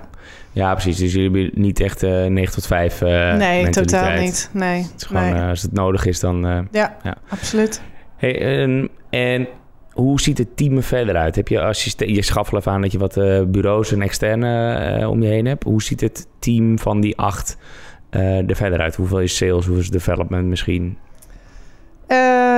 Ja, 0.60 0.74
precies. 0.74 0.98
Dus 0.98 1.14
jullie 1.14 1.32
hebben 1.32 1.62
niet 1.62 1.80
echt 1.80 2.04
eh 2.04 2.26
9 2.26 2.54
tot 2.54 2.68
5 2.68 3.02
eh 3.02 3.34
nee, 3.34 3.70
totaal 3.70 4.20
niet. 4.20 4.50
Nee, 4.54 4.82
Het 4.82 4.94
is 4.98 5.04
gewoon, 5.04 5.24
nee. 5.24 5.34
eh, 5.34 5.50
als 5.50 5.62
het 5.62 5.74
nodig 5.74 6.06
is, 6.06 6.20
dan... 6.20 6.68
ja, 6.72 6.98
ja. 7.04 7.16
absoluut. 7.30 7.82
Hey, 8.18 8.42
en, 8.42 8.90
en 9.10 9.48
hoe 9.92 10.22
ziet 10.22 10.38
het 10.38 10.58
team 10.58 10.78
er 10.78 10.84
verder 10.84 11.16
uit? 11.16 11.36
Heb 11.36 11.48
je 11.48 11.62
assistent... 11.62 12.10
Je 12.10 12.22
schaf 12.22 12.54
even 12.54 12.72
aan 12.72 12.82
dat 12.82 12.92
je 12.92 12.98
wat 12.98 13.14
bureaus 13.52 13.92
en 13.92 14.02
externe 14.02 15.08
om 15.10 15.22
je 15.22 15.28
heen 15.28 15.46
hebt. 15.46 15.64
Hoe 15.64 15.82
ziet 15.82 16.02
het 16.02 16.28
team 16.40 16.80
van 16.80 17.02
die 17.02 17.18
acht 17.18 17.58
er 18.10 18.56
verder 18.56 18.80
uit? 18.80 18.96
Hoeveel 18.96 19.20
is 19.20 19.38
sales? 19.38 19.66
Hoeveel 19.66 19.84
is 19.84 19.90
development 19.90 20.46
misschien? 20.46 20.98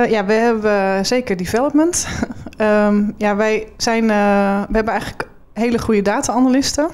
Ja, 0.08 0.24
we 0.26 0.32
hebben 0.32 1.06
zeker 1.06 1.36
development. 1.36 2.06
Ehm, 2.56 3.02
ja, 3.16 3.36
wij 3.36 3.68
zijn, 3.76 4.06
we 4.06 4.74
hebben 4.74 4.92
eigenlijk 4.92 5.28
hele 5.52 5.78
goede 5.78 6.02
data-analysten. 6.02 6.90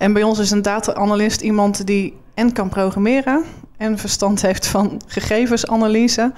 En 0.00 0.12
bij 0.12 0.22
ons 0.22 0.38
is 0.38 0.50
een 0.50 0.62
data-analyst 0.62 1.40
iemand 1.40 1.86
die 1.86 2.16
en 2.34 2.52
kan 2.52 2.68
programmeren 2.68 3.44
en 3.76 3.98
verstand 3.98 4.42
heeft 4.42 4.66
van 4.66 5.00
gegevensanalyse, 5.06 6.32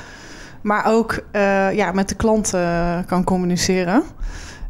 maar 0.63 0.87
ook 0.87 1.19
eh, 1.31 1.73
ja, 1.73 1.93
met 1.93 2.09
de 2.09 2.15
klant 2.15 2.55
eh, 2.55 2.99
kan 3.07 3.25
communiceren. 3.25 4.03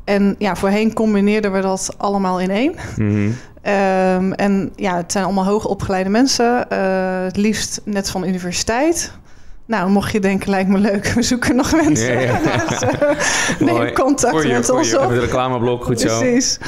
En 0.05 0.35
ja, 0.39 0.57
voorheen 0.57 0.93
combineerden 0.93 1.53
we 1.53 1.61
dat 1.61 1.95
allemaal 1.99 2.41
in 2.41 2.51
één. 2.51 2.75
Mhm. 2.97 3.31
Ehm, 3.63 4.33
en 4.33 4.73
ja, 4.77 4.97
het 4.97 5.13
zijn 5.13 5.25
allemaal 5.25 5.45
hoogopgeleide 5.45 6.11
mensen. 6.11 6.71
eh, 6.71 6.79
het 7.25 7.37
liefst 7.37 7.81
net 7.85 8.11
van 8.11 8.21
de 8.21 8.27
universiteit. 8.27 9.13
Nou, 9.67 9.91
mocht 9.91 10.13
je 10.13 10.21
denken, 10.21 10.51
lijkt 10.51 10.69
me 10.69 10.79
leuk, 10.79 11.07
we 11.15 11.23
zoeken 11.23 11.57
nog 11.57 11.73
mensen. 11.73 12.21
Ja. 12.21 12.39
Dus, 12.69 12.81
neem 13.59 13.93
contact 13.93 14.47
met 14.49 14.71
ons 14.71 14.87
Even 14.89 15.05
op. 15.05 15.11
het 15.11 15.19
reclameblok, 15.19 15.85
goed 15.85 16.01
zo. 16.01 16.19
Precies. 16.19 16.59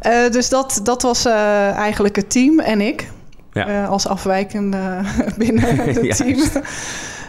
Eh, 0.00 0.30
dus 0.30 0.48
dat, 0.48 0.80
dat 0.82 1.02
was 1.02 1.24
eh, 1.24 1.70
eigenlijk 1.70 2.16
het 2.16 2.30
team 2.30 2.60
en 2.60 2.80
ik. 2.80 3.10
Ja. 3.52 3.66
eh, 3.66 3.88
als 3.88 4.06
afwijkende 4.06 4.78
binnen 5.38 5.76
het 5.76 6.16
team. 6.16 6.40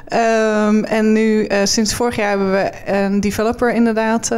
Ehm, 0.07 0.83
en 0.83 1.11
nu, 1.11 1.47
sinds 1.63 1.93
vorig 1.93 2.15
jaar 2.15 2.29
hebben 2.29 2.51
we 2.51 2.71
een 2.85 3.19
developer 3.19 3.73
inderdaad 3.73 4.31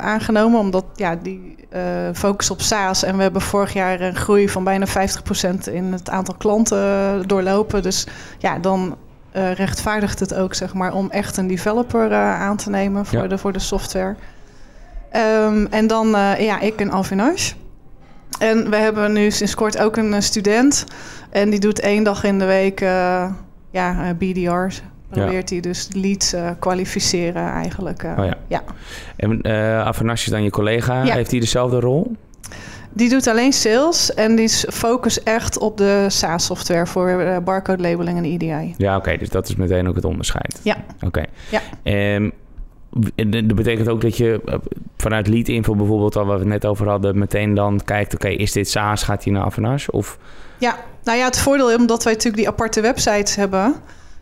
aangenomen. 0.00 0.60
Omdat 0.60 0.84
ja, 0.94 1.16
die 1.22 1.56
focus 2.14 2.50
op 2.50 2.60
SaaS. 2.60 3.02
En 3.02 3.16
we 3.16 3.22
hebben 3.22 3.42
vorig 3.42 3.72
jaar 3.72 4.00
een 4.00 4.16
groei 4.16 4.48
van 4.48 4.64
bijna 4.64 4.86
50% 4.86 4.90
in 5.72 5.92
het 5.92 6.10
aantal 6.10 6.34
klanten 6.38 7.22
doorlopen. 7.28 7.82
Dus 7.82 8.06
ja, 8.38 8.58
dan 8.58 8.96
rechtvaardigt 9.32 10.20
het 10.20 10.34
ook 10.34 10.54
zeg 10.54 10.74
maar, 10.74 10.92
om 10.92 11.10
echt 11.10 11.36
een 11.36 11.46
developer 11.46 12.14
aan 12.14 12.56
te 12.56 12.70
nemen 12.70 13.06
voor, 13.06 13.22
Ja. 13.22 13.26
de, 13.26 13.38
voor 13.38 13.52
de 13.52 13.58
software. 13.58 14.14
Ehm, 15.10 15.66
en 15.70 15.86
dan, 15.86 16.08
ja, 16.38 16.60
ik 16.60 16.80
en 16.80 16.90
Alvinage. 16.90 17.54
En 18.38 18.70
we 18.70 18.76
hebben 18.76 19.12
nu 19.12 19.30
sinds 19.30 19.54
kort 19.54 19.78
ook 19.78 19.96
een 19.96 20.14
eh, 20.14 20.20
student. 20.20 20.84
En 21.30 21.50
die 21.50 21.60
doet 21.60 21.80
één 21.80 22.04
dag 22.04 22.24
in 22.24 22.38
de 22.38 22.44
week 22.44 22.80
eh, 22.80 23.30
ja, 23.70 24.08
eh, 24.08 24.14
BDR's. 24.18 24.82
Probeert 25.10 25.50
hij 25.50 25.60
dus 25.60 25.88
leads 25.92 26.34
kwalificeren 26.58 27.52
eigenlijk. 27.52 28.02
Oh 28.02 28.24
ja. 28.24 28.36
ja. 28.48 28.62
En 29.16 29.40
uh, 29.42 30.12
is 30.12 30.24
dan 30.24 30.42
je 30.42 30.50
collega. 30.50 31.02
Ja. 31.02 31.14
Heeft 31.14 31.30
hij 31.30 31.40
dezelfde 31.40 31.80
rol? 31.80 32.16
Die 32.92 33.08
doet 33.08 33.26
alleen 33.26 33.52
sales 33.52 34.14
en 34.14 34.36
die 34.36 34.44
is 34.44 34.66
focus 34.70 35.22
echt 35.22 35.58
op 35.58 35.76
de 35.76 36.06
SaaS-software 36.08 36.86
voor 36.86 37.40
barcode 37.44 37.82
labeling 37.82 38.18
en 38.18 38.24
EDI. 38.24 38.74
Ja, 38.76 38.96
oké. 38.96 39.16
dus 39.16 39.28
dat 39.28 39.48
is 39.48 39.56
meteen 39.56 39.88
ook 39.88 39.94
het 39.94 40.04
onderscheid. 40.04 40.60
Ja. 40.62 40.76
Oké. 41.00 41.24
Ja. 41.50 41.60
Ehm, 41.82 42.30
dat 43.26 43.54
betekent 43.54 43.88
ook 43.88 44.00
dat 44.00 44.16
je 44.16 44.40
eh, 44.44 44.54
vanuit 44.96 45.28
lead 45.28 45.48
info 45.48 45.74
bijvoorbeeld, 45.74 46.16
al 46.16 46.24
waar 46.24 46.34
we 46.38 46.40
het 46.42 46.52
net 46.52 46.66
over 46.66 46.88
hadden, 46.88 47.18
meteen 47.18 47.54
dan 47.54 47.80
kijkt, 47.84 48.14
oké, 48.14 48.28
is 48.28 48.52
dit 48.52 48.68
SaaS, 48.68 49.02
gaat 49.02 49.24
hij 49.24 49.32
naar 49.32 49.42
Avanage? 49.44 49.90
Of 49.92 50.18
Ja, 50.58 50.76
nou 51.04 51.18
ja, 51.18 51.24
het 51.24 51.38
voordeel 51.38 51.70
is 51.70 51.76
omdat 51.76 52.04
wij 52.04 52.12
natuurlijk 52.12 52.42
die 52.42 52.48
aparte 52.52 52.80
websites 52.80 53.34
hebben. 53.36 53.74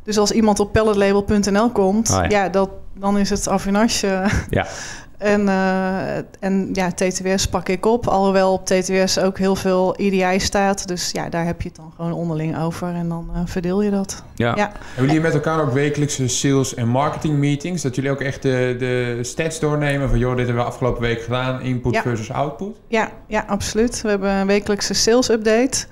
Dus 0.02 0.18
als 0.18 0.31
iemand 0.31 0.61
op 0.61 0.72
palletlabel.nl 0.72 1.70
komt, 1.70 2.11
Oh 2.11 2.16
ja. 2.16 2.29
ja. 2.29 2.48
dat, 2.48 2.70
dan 2.98 3.18
is 3.18 3.31
het 3.31 3.48
Avinage. 3.48 4.07
eh, 4.07 4.33
Ja. 4.50 4.66
En, 5.18 5.48
eh, 5.48 6.16
en 6.40 6.68
ja, 6.72 6.90
TTWS 6.92 7.48
pak 7.48 7.68
ik 7.68 7.87
op. 7.87 8.07
Alhoewel 8.07 8.52
op 8.52 8.66
TTWS 8.66 9.18
ook 9.18 9.38
heel 9.38 9.57
veel 9.57 9.96
EDI 9.96 10.40
staat. 10.40 10.88
Dus 10.88 11.11
ja, 11.11 11.29
daar 11.29 11.44
heb 11.44 11.62
je 11.62 11.68
het 11.68 11.76
dan 11.76 11.92
gewoon 11.96 12.12
onderling 12.12 12.59
over. 12.59 12.88
En 12.94 13.09
dan 13.09 13.31
eh, 13.35 13.40
verdeel 13.44 13.83
je 13.83 13.90
dat. 13.90 14.22
ja. 14.35 14.52
Ja. 14.57 14.72
Hebben 14.85 15.07
jullie 15.07 15.20
met 15.20 15.35
elkaar 15.35 15.61
ook 15.61 15.72
wekelijkse 15.72 16.29
sales- 16.29 16.74
en 16.74 16.88
marketing 16.88 17.38
meetings? 17.38 17.83
Dat 17.83 17.94
jullie 17.94 18.11
ook 18.11 18.20
echt 18.20 18.42
de, 18.42 18.76
de 18.79 19.18
stats 19.22 19.61
doornemen 19.61 20.09
van... 20.09 20.18
joh, 20.18 20.37
dit 20.37 20.46
hebben 20.46 20.64
we 20.64 20.70
afgelopen 20.70 21.00
week 21.02 21.22
gedaan, 21.22 21.61
input 21.61 21.94
Ja. 21.94 22.02
versus 22.02 22.33
output? 22.33 22.76
Ja, 22.88 23.11
ja, 23.26 23.44
absoluut. 23.48 24.02
We 24.02 24.09
hebben 24.09 24.31
een 24.31 24.46
wekelijkse 24.46 24.94
sales 24.94 25.29
update. 25.31 25.87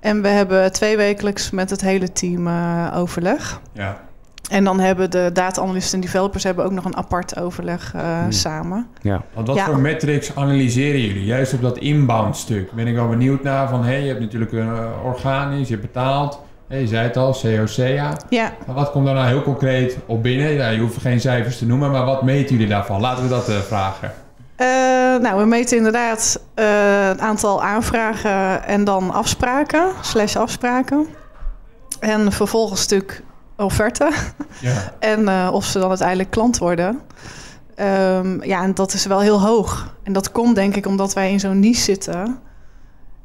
En 0.00 0.22
we 0.22 0.28
hebben 0.28 0.72
twee 0.72 0.96
wekelijks 0.96 1.50
met 1.50 1.70
het 1.70 1.80
hele 1.80 2.12
team 2.12 2.46
eh, 2.46 2.92
overleg. 2.96 3.60
Ja. 3.72 4.06
En 4.48 4.64
dan 4.64 4.80
hebben 4.80 5.10
de 5.10 5.30
data-analysten 5.32 5.94
en 5.94 6.00
developers 6.04 6.44
hebben 6.44 6.64
ook 6.64 6.72
nog 6.72 6.84
een 6.84 6.96
apart 6.96 7.40
overleg 7.40 7.92
eh, 7.94 8.18
Hmm. 8.18 8.32
samen. 8.32 8.86
ja. 9.02 9.22
Want 9.34 9.46
wat 9.46 9.56
Ja. 9.56 9.64
voor 9.64 9.78
metrics 9.78 10.36
analyseren 10.36 11.00
jullie? 11.00 11.24
Juist 11.24 11.52
op 11.54 11.62
dat 11.62 11.78
inbound 11.78 12.36
stuk. 12.36 12.72
Ben 12.72 12.86
ik 12.86 12.94
wel 12.94 13.08
benieuwd 13.08 13.42
naar 13.42 13.68
van... 13.68 13.82
hé, 13.84 13.90
hey, 13.92 14.00
je 14.00 14.08
hebt 14.08 14.20
natuurlijk 14.20 14.52
een 14.52 14.76
eh, 14.76 15.04
organisch, 15.04 15.68
je 15.68 15.74
hebt 15.74 15.86
betaald. 15.92 16.40
Hey, 16.68 16.80
je 16.80 16.86
zei 16.86 17.02
het 17.06 17.16
al, 17.16 17.32
COCA. 17.42 18.16
Ja, 18.28 18.52
Maar 18.66 18.74
wat 18.74 18.90
komt 18.90 19.06
daar 19.06 19.14
nou 19.14 19.26
heel 19.26 19.42
concreet 19.42 19.96
op 20.06 20.22
binnen? 20.22 20.52
Ja, 20.52 20.68
je 20.68 20.80
hoeft 20.80 21.00
geen 21.00 21.20
cijfers 21.20 21.58
te 21.58 21.66
noemen, 21.66 21.90
maar 21.90 22.04
wat 22.04 22.22
meten 22.22 22.54
jullie 22.54 22.70
daarvan? 22.70 23.00
Laten 23.00 23.22
we 23.22 23.28
dat 23.28 23.48
eh, 23.48 23.56
vragen. 23.56 24.12
Eh, 24.56 24.66
nou, 25.22 25.38
we 25.40 25.44
meten 25.46 25.76
inderdaad 25.76 26.40
eh, 26.54 26.64
het 27.08 27.20
aantal 27.20 27.62
aanvragen 27.62 28.64
en 28.64 28.84
dan 28.84 29.10
afspraken, 29.10 29.86
slash 30.00 30.36
afspraken. 30.36 31.06
En 32.00 32.32
vervolgens 32.32 32.80
natuurlijk 32.80 33.22
offerte 33.66 34.10
Ja. 34.60 34.92
en 34.98 35.28
eh, 35.28 35.50
of 35.52 35.64
ze 35.64 35.78
dan 35.78 35.88
uiteindelijk 35.88 36.30
klant 36.30 36.58
worden. 36.58 37.00
Ehm, 37.74 38.42
ja, 38.44 38.62
en 38.62 38.74
dat 38.74 38.92
is 38.92 39.06
wel 39.06 39.20
heel 39.20 39.40
hoog. 39.40 39.94
En 40.02 40.12
dat 40.12 40.32
komt 40.32 40.54
denk 40.54 40.76
ik 40.76 40.86
omdat 40.86 41.12
wij 41.14 41.30
in 41.30 41.40
zo'n 41.40 41.58
niche 41.60 41.80
zitten. 41.80 42.38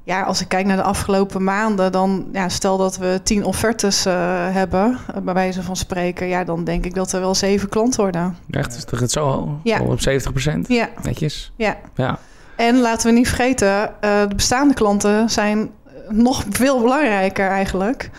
Ja, 0.05 0.21
als 0.21 0.41
ik 0.41 0.47
kijk 0.47 0.65
naar 0.65 0.77
de 0.77 0.83
afgelopen 0.83 1.43
maanden, 1.43 1.91
dan 1.91 2.25
ja, 2.33 2.49
stel 2.49 2.77
dat 2.77 2.97
we 2.97 3.19
tien 3.23 3.43
offertes 3.45 4.05
eh, 4.05 4.13
hebben, 4.51 4.97
eh, 5.15 5.21
bij 5.21 5.33
wijze 5.33 5.63
van 5.63 5.75
spreken, 5.75 6.27
ja, 6.27 6.43
dan 6.43 6.63
denk 6.63 6.85
ik 6.85 6.93
dat 6.95 7.11
er 7.11 7.19
wel 7.19 7.35
zeven 7.35 7.69
klanten 7.69 7.99
worden. 8.01 8.37
Echt, 8.49 8.75
is 8.91 8.99
het 8.99 9.11
zo 9.11 9.25
hoog? 9.25 9.49
Ja. 9.63 9.77
Al 9.77 9.85
op 9.85 9.99
70% 9.99 10.67
Ja, 10.67 10.89
Netjes. 11.03 11.51
ja. 11.55 11.77
Ja. 11.95 12.17
En 12.55 12.79
laten 12.79 13.07
we 13.07 13.17
niet 13.17 13.27
vergeten, 13.27 14.01
eh, 14.01 14.21
de 14.27 14.35
bestaande 14.35 14.73
klanten 14.73 15.29
zijn 15.29 15.69
nog 16.09 16.43
veel 16.49 16.81
belangrijker 16.81 17.47
eigenlijk. 17.47 18.09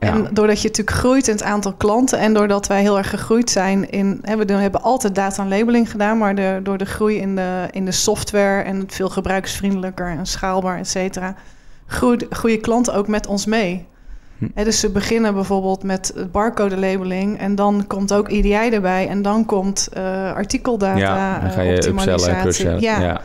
Ja. 0.00 0.08
En 0.08 0.28
doordat 0.32 0.62
je 0.62 0.68
natuurlijk 0.68 0.96
groeit 0.96 1.28
in 1.28 1.34
het 1.34 1.42
aantal 1.42 1.72
klanten 1.72 2.18
en 2.18 2.34
doordat 2.34 2.66
wij 2.66 2.80
heel 2.80 2.98
erg 2.98 3.10
gegroeid 3.10 3.50
zijn 3.50 3.90
in, 3.90 4.18
hè, 4.22 4.36
we 4.36 4.52
hebben 4.52 4.82
altijd 4.82 5.14
data 5.14 5.42
en 5.42 5.48
labeling 5.48 5.90
gedaan, 5.90 6.18
maar 6.18 6.34
de, 6.34 6.60
door 6.62 6.78
de 6.78 6.84
groei 6.84 7.16
in 7.16 7.36
de, 7.36 7.66
in 7.70 7.84
de 7.84 7.92
software 7.92 8.62
en 8.62 8.78
het 8.78 8.94
veel 8.94 9.08
gebruiksvriendelijker 9.08 10.06
en 10.06 10.26
schaalbaar, 10.26 10.78
et 10.78 10.88
cetera, 10.88 11.34
groeien, 11.86 12.26
groeien 12.30 12.60
klanten 12.60 12.94
ook 12.94 13.08
met 13.08 13.26
ons 13.26 13.46
mee. 13.46 13.86
Hm. 14.38 14.46
Hè, 14.54 14.64
dus 14.64 14.80
ze 14.80 14.90
beginnen 14.90 15.34
bijvoorbeeld 15.34 15.82
met 15.82 16.14
barcode 16.32 16.76
labeling 16.76 17.38
en 17.38 17.54
dan 17.54 17.84
komt 17.86 18.12
ook 18.12 18.28
EDI 18.28 18.52
erbij 18.52 19.08
en 19.08 19.22
dan 19.22 19.44
komt 19.44 19.88
eh, 19.92 20.32
artikeldata, 20.32 20.96
ja, 20.96 21.40
dan 21.40 21.50
ga 21.50 21.60
eh, 21.60 21.64
je 21.64 21.70
en 21.70 21.76
optimalisatie. 21.76 22.80
Ja. 22.80 23.00
Ja. 23.00 23.20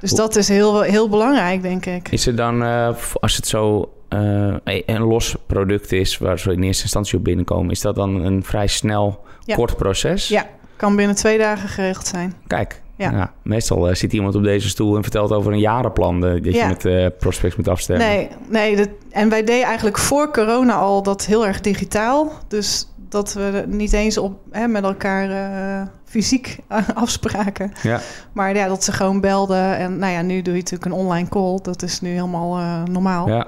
Dus 0.00 0.10
dat 0.10 0.36
is 0.36 0.48
heel, 0.48 0.80
heel 0.80 1.08
belangrijk, 1.08 1.62
denk 1.62 1.86
ik. 1.86 2.08
Is 2.10 2.26
er 2.26 2.36
dan, 2.36 2.62
eh, 2.62 2.88
als 3.20 3.36
het 3.36 3.46
zo 3.46 3.90
eh, 4.08 4.54
een 4.86 5.02
los 5.02 5.36
product 5.46 5.92
is, 5.92 6.18
waar 6.18 6.38
ze 6.38 6.52
in 6.52 6.62
eerste 6.62 6.82
instantie 6.82 7.18
op 7.18 7.24
binnenkomen, 7.24 7.70
is 7.70 7.80
dat 7.80 7.94
dan 7.94 8.24
een 8.24 8.44
vrij 8.44 8.66
snel, 8.66 9.24
Ja. 9.44 9.54
kort 9.54 9.76
proces? 9.76 10.28
Ja. 10.28 10.46
Kan 10.76 10.96
binnen 10.96 11.16
twee 11.16 11.38
dagen 11.38 11.68
geregeld 11.68 12.06
zijn. 12.06 12.34
Kijk, 12.46 12.82
Ja. 12.96 13.10
ja. 13.10 13.32
meestal 13.42 13.88
eh, 13.88 13.94
zit 13.94 14.12
iemand 14.12 14.34
op 14.34 14.42
deze 14.42 14.68
stoel 14.68 14.96
en 14.96 15.02
vertelt 15.02 15.32
over 15.32 15.52
een 15.52 15.58
jarenplan 15.58 16.24
eh, 16.26 16.42
dat 16.42 16.54
Ja. 16.54 16.68
je 16.68 16.76
met 17.04 17.18
prospects 17.18 17.56
moet 17.56 17.68
afstemmen. 17.68 18.06
Nee, 18.06 18.28
nee 18.48 18.76
dat, 18.76 18.88
en 19.10 19.28
wij 19.28 19.44
deden 19.44 19.64
eigenlijk 19.66 19.98
voor 19.98 20.30
corona 20.32 20.74
al 20.74 21.02
dat 21.02 21.24
heel 21.26 21.46
erg 21.46 21.60
digitaal. 21.60 22.32
Dus 22.48 22.88
dat 23.08 23.32
we 23.32 23.64
niet 23.66 23.92
eens 23.92 24.18
op, 24.18 24.38
hè, 24.50 24.66
met 24.66 24.84
elkaar 24.84 25.88
fysiek 26.04 26.58
afspraken. 26.94 27.72
Ja. 27.82 28.00
Maar 28.32 28.54
ja, 28.56 28.68
dat 28.68 28.84
ze 28.84 28.92
gewoon 28.92 29.20
belden. 29.20 29.76
En 29.76 29.98
nou 29.98 30.12
ja, 30.12 30.22
nu 30.22 30.42
doe 30.42 30.54
je 30.54 30.60
natuurlijk 30.60 30.84
een 30.92 30.98
online 30.98 31.28
call. 31.28 31.58
Dat 31.62 31.82
is 31.82 32.00
nu 32.00 32.10
helemaal 32.10 32.82
normaal. 32.90 33.28
Ja. 33.28 33.46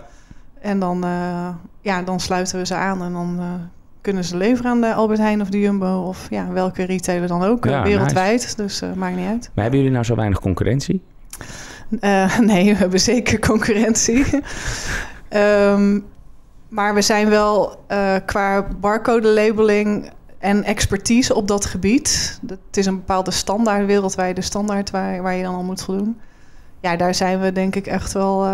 En 0.61 0.79
dan, 0.79 1.05
eh, 1.05 1.49
ja, 1.81 2.03
dan 2.03 2.21
sluiten 2.21 2.59
we 2.59 2.67
ze 2.67 2.75
aan 2.75 3.03
en 3.03 3.13
dan 3.13 3.37
eh, 3.39 3.47
kunnen 4.01 4.25
ze 4.25 4.37
leveren 4.37 4.71
aan 4.71 4.81
de 4.81 4.95
Albert 4.95 5.19
Heijn 5.19 5.41
of 5.41 5.49
de 5.49 5.61
Jumbo 5.61 6.05
of 6.07 6.27
ja, 6.31 6.49
welke 6.53 6.83
retailer 6.83 7.29
dan 7.29 7.43
ook, 7.43 7.67
eh, 7.67 7.73
Ja, 7.73 7.83
wereldwijd. 7.83 8.57
Dus 8.57 8.83
maakt 8.95 9.17
niet 9.17 9.29
uit. 9.29 9.51
Maar 9.55 9.63
hebben 9.63 9.79
jullie 9.79 9.95
nou 9.95 10.05
zo 10.05 10.15
weinig 10.15 10.41
concurrentie? 10.41 11.03
Nee, 12.41 12.65
we 12.65 12.77
hebben 12.77 13.01
zeker 13.01 13.39
concurrentie. 13.39 14.25
Ehm, 15.29 16.01
maar 16.69 16.95
we 16.95 17.03
zijn 17.03 17.29
wel 17.29 17.85
qua 18.27 18.67
barcode 18.81 19.29
labeling 19.29 20.11
en 20.39 20.65
expertise 20.65 21.35
op 21.35 21.49
dat 21.49 21.65
gebied. 21.65 22.39
Dat, 22.43 22.59
het 22.67 22.77
is 22.77 22.87
een 22.87 22.97
bepaalde 22.97 23.31
standaard, 23.31 23.87
wereldwijde 23.87 24.41
standaard 24.41 24.91
waar, 24.91 25.23
waar 25.23 25.35
je 25.35 25.43
dan 25.43 25.55
al 25.55 25.63
moet 25.63 25.83
voldoen. 25.83 26.19
Ja, 26.81 26.97
daar 26.97 27.15
zijn 27.15 27.41
we 27.41 27.53
denk 27.53 27.77
ik 27.77 27.87
echt 27.87 28.13
wel 28.13 28.47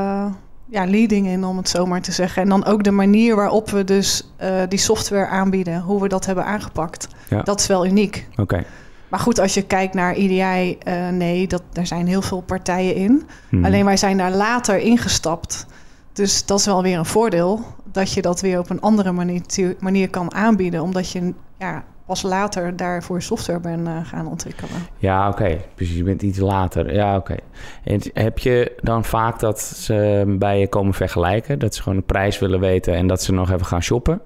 ja, 0.74 0.86
leading 0.86 1.26
in, 1.26 1.44
om 1.44 1.56
het 1.56 1.68
zo 1.68 1.86
maar 1.86 2.00
te 2.00 2.12
zeggen. 2.12 2.42
En 2.42 2.48
dan 2.48 2.64
ook 2.64 2.82
de 2.82 2.90
manier 2.90 3.36
waarop 3.36 3.70
we 3.70 3.84
dus 3.84 4.30
eh, 4.36 4.62
die 4.68 4.78
software 4.78 5.26
aanbieden, 5.26 5.80
hoe 5.80 6.02
we 6.02 6.08
dat 6.08 6.26
hebben 6.26 6.44
aangepakt. 6.44 7.08
Ja. 7.28 7.42
Dat 7.42 7.60
is 7.60 7.66
wel 7.66 7.86
uniek. 7.86 8.28
Oké. 8.36 8.64
Maar 9.08 9.20
goed, 9.20 9.38
als 9.38 9.54
je 9.54 9.62
kijkt 9.62 9.94
naar 9.94 10.14
IDI, 10.16 10.78
eh, 10.78 11.08
nee, 11.08 11.46
dat, 11.46 11.62
daar 11.72 11.86
zijn 11.86 12.06
heel 12.06 12.22
veel 12.22 12.40
partijen 12.40 12.94
in. 12.94 13.22
Mhm. 13.50 13.64
Alleen 13.64 13.84
wij 13.84 13.96
zijn 13.96 14.16
daar 14.16 14.32
later 14.32 14.78
ingestapt. 14.78 15.66
Dus 16.12 16.46
dat 16.46 16.58
is 16.58 16.66
wel 16.66 16.82
weer 16.82 16.98
een 16.98 17.04
voordeel. 17.04 17.60
Dat 17.92 18.12
je 18.12 18.22
dat 18.22 18.40
weer 18.40 18.58
op 18.58 18.70
een 18.70 18.80
andere 18.80 19.12
manier, 19.12 19.42
manier 19.78 20.10
kan 20.10 20.34
aanbieden. 20.34 20.82
Omdat 20.82 21.10
je 21.10 21.34
ja, 21.58 21.84
pas 22.06 22.22
later 22.22 22.76
daarvoor 22.76 23.22
software 23.22 23.60
bent 23.60 23.86
eh, 23.86 23.96
gaan 24.02 24.26
ontwikkelen. 24.26 24.86
Ja, 24.98 25.28
oké. 25.28 25.60
Precies, 25.74 25.96
je 25.96 26.02
bent 26.02 26.22
iets 26.22 26.38
later. 26.38 26.94
Ja, 26.94 27.16
oké. 27.16 27.36
En 27.84 28.00
heb 28.14 28.38
je 28.38 28.72
dan 28.80 29.04
vaak 29.04 29.40
dat 29.40 29.60
ze 29.60 30.24
bij 30.38 30.60
je 30.60 30.68
komen 30.68 30.94
vergelijken? 30.94 31.58
Dat 31.58 31.74
ze 31.74 31.82
gewoon 31.82 31.98
de 31.98 32.04
prijs 32.04 32.38
willen 32.38 32.60
weten 32.60 32.94
en 32.94 33.06
dat 33.06 33.22
ze 33.22 33.32
nog 33.32 33.50
even 33.50 33.66
gaan 33.66 33.82
shoppen? 33.82 34.20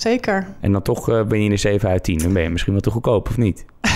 Zeker. 0.00 0.46
En 0.60 0.72
dan 0.72 0.82
toch 0.82 1.08
eh, 1.08 1.22
ben 1.22 1.38
je 1.38 1.44
in 1.44 1.50
de 1.50 1.56
7 1.56 1.88
uit 1.88 2.02
10. 2.02 2.18
Dan 2.18 2.32
ben 2.32 2.42
je 2.42 2.50
misschien 2.50 2.72
wel 2.72 2.82
te 2.82 2.90
goedkoop, 2.90 3.28
of 3.28 3.36
niet? 3.36 3.64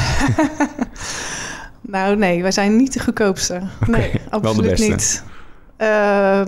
Nou 1.86 2.16
nee, 2.16 2.42
wij 2.42 2.50
zijn 2.50 2.76
niet 2.76 2.92
de 2.92 3.00
goedkoopste. 3.00 3.60
nee, 3.86 4.10
wel 4.30 4.40
de 4.40 4.48
absoluut 4.48 4.70
beste. 4.70 4.90
niet. 4.90 5.24
Eh, 5.76 6.42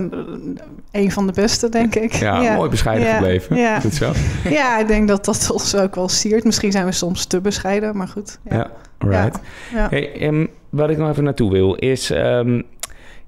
een 0.91 1.11
van 1.11 1.27
de 1.27 1.33
beste, 1.33 1.69
denk 1.69 1.95
ik. 1.95 2.13
Ja, 2.13 2.55
mooi 2.55 2.69
bescheiden 2.69 3.07
Ja. 3.07 3.13
gebleven. 3.15 3.55
Ja. 3.55 3.79
Goed 3.79 3.93
zo. 3.93 4.11
ja, 4.49 4.79
ik 4.79 4.87
denk 4.87 5.07
dat 5.07 5.25
dat 5.25 5.49
ons 5.51 5.75
ook 5.75 5.95
wel 5.95 6.09
siert. 6.09 6.43
Misschien 6.43 6.71
zijn 6.71 6.85
we 6.85 6.91
soms 6.91 7.25
te 7.25 7.41
bescheiden, 7.41 7.97
maar 7.97 8.07
goed. 8.07 8.37
Ja. 8.49 8.71
Ja. 9.09 9.31
Hey, 9.89 10.11
ehm, 10.19 10.45
wat 10.69 10.89
ik 10.89 10.97
nog 10.97 11.09
even 11.09 11.23
naartoe 11.23 11.51
wil 11.51 11.73
is... 11.75 12.11
ehm, 12.11 12.61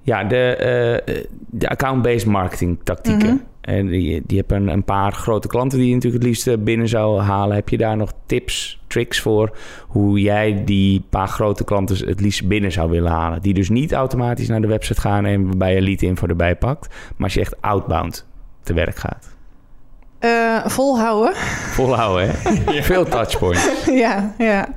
ja, 0.09 0.23
de, 0.23 0.55
eh, 0.55 1.15
de 1.49 1.69
account-based 1.69 2.25
marketing 2.25 2.79
tactieken. 2.83 3.33
Mhm. 3.33 3.37
En 3.61 3.87
die, 3.87 4.21
die 4.25 4.37
hebben 4.37 4.61
een, 4.61 4.67
een 4.67 4.83
paar 4.83 5.11
grote 5.11 5.47
klanten 5.47 5.77
die 5.77 5.87
je 5.87 5.93
natuurlijk 5.93 6.23
het 6.23 6.31
liefst 6.31 6.63
binnen 6.63 6.87
zou 6.87 7.21
halen. 7.21 7.55
Heb 7.55 7.69
je 7.69 7.77
daar 7.77 7.97
nog 7.97 8.11
tips, 8.25 8.81
tricks 8.87 9.19
voor 9.19 9.57
hoe 9.87 10.21
jij 10.21 10.61
die 10.65 11.03
paar 11.09 11.27
grote 11.27 11.63
klanten 11.63 12.07
het 12.07 12.21
liefst 12.21 12.47
binnen 12.47 12.71
zou 12.71 12.89
willen 12.89 13.11
halen? 13.11 13.41
Die 13.41 13.53
dus 13.53 13.69
niet 13.69 13.93
automatisch 13.93 14.47
naar 14.47 14.61
de 14.61 14.67
website 14.67 15.01
gaan 15.01 15.25
en 15.25 15.45
waarbij 15.45 15.73
je 15.73 15.81
lead 15.81 16.01
info 16.01 16.27
erbij 16.27 16.55
pakt. 16.55 16.87
Maar 16.87 17.23
als 17.23 17.33
je 17.33 17.39
echt 17.39 17.61
outbound 17.61 18.27
te 18.63 18.73
werk 18.73 18.97
gaat. 18.97 19.35
Eh, 20.19 20.65
volhouden. 20.65 21.35
Volhouden, 21.71 22.29
hè? 22.29 22.83
Veel 22.91 23.05
touchpoints. 23.05 23.85
ja, 23.85 24.33
ja. 24.37 24.67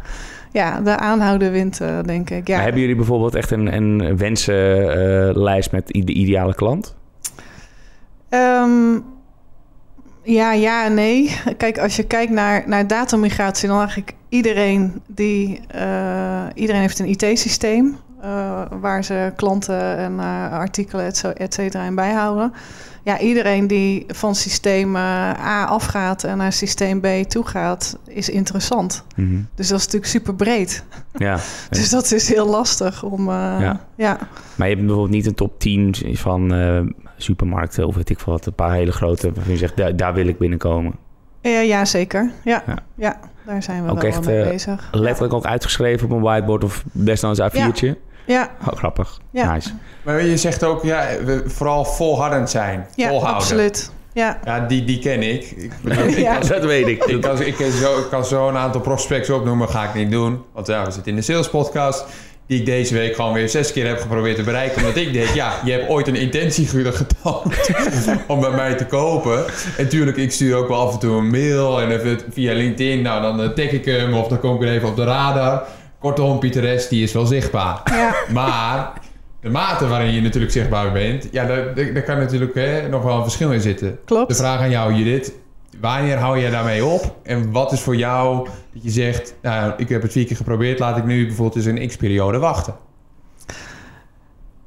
Ja, 0.53 0.81
de 0.81 0.97
aanhouden 0.97 1.53
wint, 1.53 1.81
eh, 1.81 1.99
denk 2.05 2.31
ik. 2.31 2.47
Ja. 2.47 2.55
Maar 2.55 2.63
hebben 2.65 2.81
jullie 2.81 2.97
bijvoorbeeld 2.97 3.35
echt 3.35 3.51
een, 3.51 3.75
een 3.77 4.17
wensenlijst 4.17 5.73
met 5.73 5.95
i- 5.97 6.05
de 6.05 6.13
ideale 6.13 6.55
klant? 6.55 6.95
Ehm, 8.29 8.99
ja, 10.23 10.53
ja 10.53 10.85
en 10.85 10.95
nee. 10.95 11.37
Kijk, 11.57 11.79
als 11.79 11.97
je 11.97 12.03
kijkt 12.07 12.33
naar, 12.33 12.63
naar 12.67 12.87
datamigratie, 12.87 13.69
dan 13.69 13.79
eigenlijk 13.79 14.13
iedereen 14.29 15.03
die... 15.07 15.61
eh, 15.69 16.43
iedereen 16.55 16.81
heeft 16.81 16.99
een 16.99 17.09
IT-systeem... 17.09 17.97
eh, 18.23 18.63
waar 18.81 19.05
ze 19.05 19.33
klanten 19.37 19.97
en 19.97 20.21
eh, 20.21 20.53
artikelen, 20.53 21.05
et, 21.35 21.55
cetera, 21.55 21.85
in 21.85 21.95
bijhouden. 21.95 22.53
Ja, 23.03 23.19
iedereen 23.19 23.67
die 23.67 24.05
van 24.09 24.35
systeem 24.35 24.97
eh, 24.97 25.03
A 25.47 25.65
afgaat 25.65 26.25
en 26.25 26.37
naar 26.37 26.53
systeem 26.53 27.01
B 27.01 27.07
toe 27.07 27.47
gaat, 27.47 27.99
is 28.07 28.29
interessant. 28.29 29.05
Mhm. 29.17 29.35
Dus 29.55 29.69
dat 29.69 29.79
is 29.79 29.85
natuurlijk 29.85 30.13
super 30.13 30.35
breed. 30.35 30.85
Ja. 31.13 31.39
Dus 31.71 31.91
dat 31.91 32.13
is 32.13 32.29
heel 32.29 32.49
lastig 32.49 33.03
om... 33.03 33.31
Ja. 33.31 33.81
ja. 33.95 34.19
Maar 34.55 34.69
je 34.69 34.75
hebt 34.75 34.87
bijvoorbeeld 34.87 35.15
niet 35.15 35.27
een 35.27 35.35
top 35.35 35.59
10 35.59 35.95
van 36.13 36.53
supermarkten 37.17 37.87
of 37.87 37.95
weet 37.95 38.11
ik 38.11 38.21
veel 38.21 38.33
wat. 38.33 38.47
Een 38.47 38.55
paar 38.55 38.73
hele 38.73 38.93
grote 38.93 39.33
waarvan 39.33 39.53
je 39.53 39.59
zegt, 39.59 39.77
daar, 39.77 39.97
daar 39.97 40.15
wil 40.15 40.27
ik 40.27 40.39
binnenkomen. 40.39 40.95
Ja, 41.41 41.61
ja, 41.61 41.85
zeker. 41.85 42.31
Ja, 42.45 42.65
Ja. 42.97 43.21
daar 43.47 43.63
zijn 43.63 43.85
we 43.85 43.91
Ook 43.91 44.01
wel 44.01 44.11
echt, 44.11 44.25
mee 44.25 44.45
bezig. 44.45 44.89
Letterlijk 44.93 45.35
ook 45.35 45.45
uitgeschreven 45.45 46.11
op 46.11 46.17
een 46.17 46.23
whiteboard 46.23 46.65
of 46.65 46.85
desnoods 46.93 47.41
A4'tje. 47.41 47.87
Ja, 47.87 47.95
Oh, 48.29 48.77
grappig. 48.77 49.19
Ja. 49.31 49.53
Nice. 49.53 49.71
Maar 50.03 50.25
je 50.25 50.37
zegt 50.37 50.65
ook, 50.65 50.83
ja, 50.83 51.07
we 51.25 51.43
vooral 51.47 51.85
volhardend 51.85 52.51
zijn. 52.51 52.87
ja 52.95 53.09
volhouden. 53.09 53.41
absoluut. 53.41 53.91
Ja, 54.15 54.39
Ja, 54.45 54.61
die, 54.61 54.85
die 54.85 54.99
ken 54.99 55.23
ik. 55.23 55.51
Ik, 55.51 55.73
bedoel, 55.83 56.05
ik 56.09 56.17
Ja. 56.19 56.37
kan- 56.39 56.49
Dat 56.49 56.65
weet 56.65 56.87
ik. 56.87 57.05
Ik 57.05 57.21
kan, 57.21 57.41
ik, 57.43 57.55
kan 57.55 57.71
zo, 57.71 57.99
ik 57.99 58.07
kan 58.11 58.25
zo 58.25 58.49
een 58.49 58.57
aantal 58.57 58.81
prospects 58.81 59.31
opnoemen, 59.31 59.69
ga 59.69 59.83
ik 59.85 59.95
niet 59.95 60.11
doen. 60.11 60.43
Want 60.53 60.67
ja, 60.67 60.85
we 60.85 60.91
zitten 60.91 61.11
in 61.13 61.17
de 61.19 61.25
sales 61.25 61.49
podcast. 61.51 62.05
Die 62.47 62.61
ik 62.61 62.67
deze 62.67 62.95
week 62.95 63.15
gewoon 63.15 63.33
weer 63.33 63.49
zes 63.49 63.73
keer 63.73 63.87
heb 63.87 64.01
geprobeerd 64.01 64.37
te 64.37 64.43
bereiken. 64.43 64.77
Omdat 64.81 64.97
ik 64.97 65.13
denk, 65.13 65.29
ja, 65.29 65.53
je 65.65 65.73
hebt 65.73 65.89
ooit 65.89 66.09
een 66.09 66.15
intentie 66.17 66.67
getoond 66.67 67.55
om 68.29 68.41
bij 68.41 68.51
mij 68.51 68.75
te 68.75 68.87
kopen. 68.87 69.45
En 69.77 69.89
tuurlijk, 69.89 70.17
ik 70.17 70.33
stuur 70.33 70.57
ook 70.57 70.69
wel 70.69 70.87
af 70.87 70.93
en 70.93 70.99
toe 70.99 71.17
een 71.17 71.31
mail. 71.31 71.81
En 71.81 71.91
even 71.91 72.21
via 72.33 72.53
LinkedIn, 72.55 73.03
nou 73.03 73.23
dan 73.23 73.43
eh, 73.43 73.49
tag 73.49 73.65
ik 73.71 73.85
hem. 73.85 74.15
Of 74.15 74.29
dan 74.29 74.41
kom 74.41 74.55
ik 74.55 74.61
weer 74.61 74.73
even 74.73 74.89
op 74.89 74.97
de 74.97 75.05
radar. 75.05 75.63
Kortom, 76.03 76.39
Pieter 76.39 76.81
S, 76.81 76.89
die 76.89 77.03
is 77.03 77.13
wel 77.13 77.27
zichtbaar. 77.27 77.81
ja, 77.85 78.15
Maar 78.33 78.93
de 79.41 79.49
mate 79.49 79.87
waarin 79.87 80.13
je 80.13 80.21
natuurlijk 80.21 80.53
zichtbaar 80.53 80.93
bent, 80.93 81.29
ja, 81.31 81.47
daar, 81.47 82.03
kan 82.03 82.19
natuurlijk 82.19 82.55
hè, 82.55 82.89
nog 82.89 83.03
wel 83.03 83.17
een 83.17 83.23
verschil 83.23 83.53
in 83.53 83.61
zitten. 83.61 83.99
klopt. 84.05 84.29
De 84.29 84.35
vraag 84.35 84.61
aan 84.61 84.71
jou, 84.71 84.95
Judith. 84.95 85.33
Wanneer 85.81 86.17
hou 86.17 86.41
jij 86.41 86.51
daarmee 86.51 86.85
op? 86.85 87.17
En 87.23 87.53
wat 87.53 87.73
is 87.73 87.81
voor 87.81 87.97
jou 87.97 88.49
dat 88.73 88.83
je 88.83 88.91
zegt... 88.91 89.35
Nou, 89.43 89.73
ik 89.77 89.89
heb 89.89 90.03
het 90.03 90.13
vier 90.13 90.25
keer 90.25 90.37
geprobeerd. 90.37 90.79
Laat 90.79 90.97
ik 90.97 91.05
nu 91.05 91.27
bijvoorbeeld 91.27 91.57
eens 91.57 91.81
een 91.81 91.89
x-periode 91.89 92.39
wachten. 92.39 92.75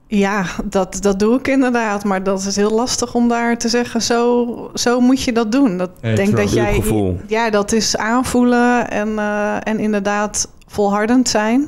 Ja, 0.07 0.45
dat, 0.63 0.97
dat 1.01 1.19
doe 1.19 1.39
ik 1.39 1.47
inderdaad. 1.47 2.03
Maar 2.03 2.23
dat 2.23 2.45
is 2.45 2.55
heel 2.55 2.71
lastig 2.71 3.13
om 3.13 3.27
daar 3.27 3.57
te 3.57 3.69
zeggen, 3.69 4.01
zo, 4.01 4.71
zo 4.73 4.99
moet 4.99 5.21
je 5.21 5.31
dat 5.31 5.51
doen. 5.51 5.77
Dat 5.77 5.89
denk 6.01 6.35
dat 6.35 6.53
jij. 6.53 6.73
Gevoel. 6.73 7.19
Ja, 7.27 7.49
dat 7.49 7.71
is 7.71 7.97
aanvoelen 7.97 8.89
en, 8.89 9.19
eh, 9.19 9.55
en 9.63 9.79
inderdaad 9.79 10.47
volhardend 10.75 11.29
zijn. 11.29 11.67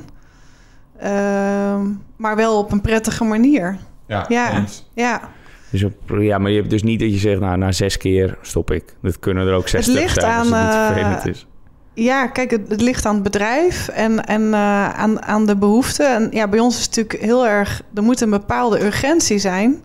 Ehm, 1.00 1.86
maar 2.16 2.36
wel 2.36 2.58
op 2.58 2.72
een 2.72 2.82
prettige 2.82 3.24
manier. 3.24 3.78
Ja, 4.08 4.26
Ja. 4.28 4.66
Ja, 4.94 5.30
Dus 5.70 5.84
op, 5.84 5.94
ja, 6.08 6.38
maar 6.38 6.52
je 6.52 6.58
hebt 6.58 6.70
dus 6.70 6.84
niet 6.84 7.00
dat 7.00 7.12
je 7.12 7.18
zegt, 7.18 7.40
nou, 7.40 7.58
na 7.58 7.72
zes 7.72 7.98
keer 7.98 8.38
stop 8.42 8.72
ik. 8.72 8.96
Dat 9.02 9.20
kunnen 9.20 9.48
er 9.48 9.54
ook 9.54 9.68
60 9.68 9.94
ligt 9.94 10.20
zijn 10.20 10.38
als 10.38 10.52
aan, 10.52 10.54
het 10.54 10.66
niet 10.66 10.76
eh, 10.76 10.86
vervelend 10.86 11.26
is. 11.26 11.48
Ja, 11.94 12.28
kijk, 12.28 12.52
het, 12.52 12.70
het 12.70 12.82
ligt 12.82 13.06
aan 13.06 13.14
het 13.14 13.24
bedrijf 13.24 13.88
en, 13.88 14.26
en 14.26 14.54
eh, 14.54 14.90
aan, 14.90 15.22
aan 15.24 15.46
de 15.46 15.56
behoeften. 15.56 16.16
En 16.16 16.28
ja, 16.32 16.48
bij 16.48 16.60
ons 16.60 16.78
is 16.78 16.86
het 16.86 16.96
natuurlijk 16.96 17.24
heel 17.24 17.48
erg... 17.48 17.82
Er 17.94 18.04
moet 18.04 18.22
een 18.22 18.30
bepaalde 18.30 18.86
urgentie 18.86 19.38
zijn 19.38 19.84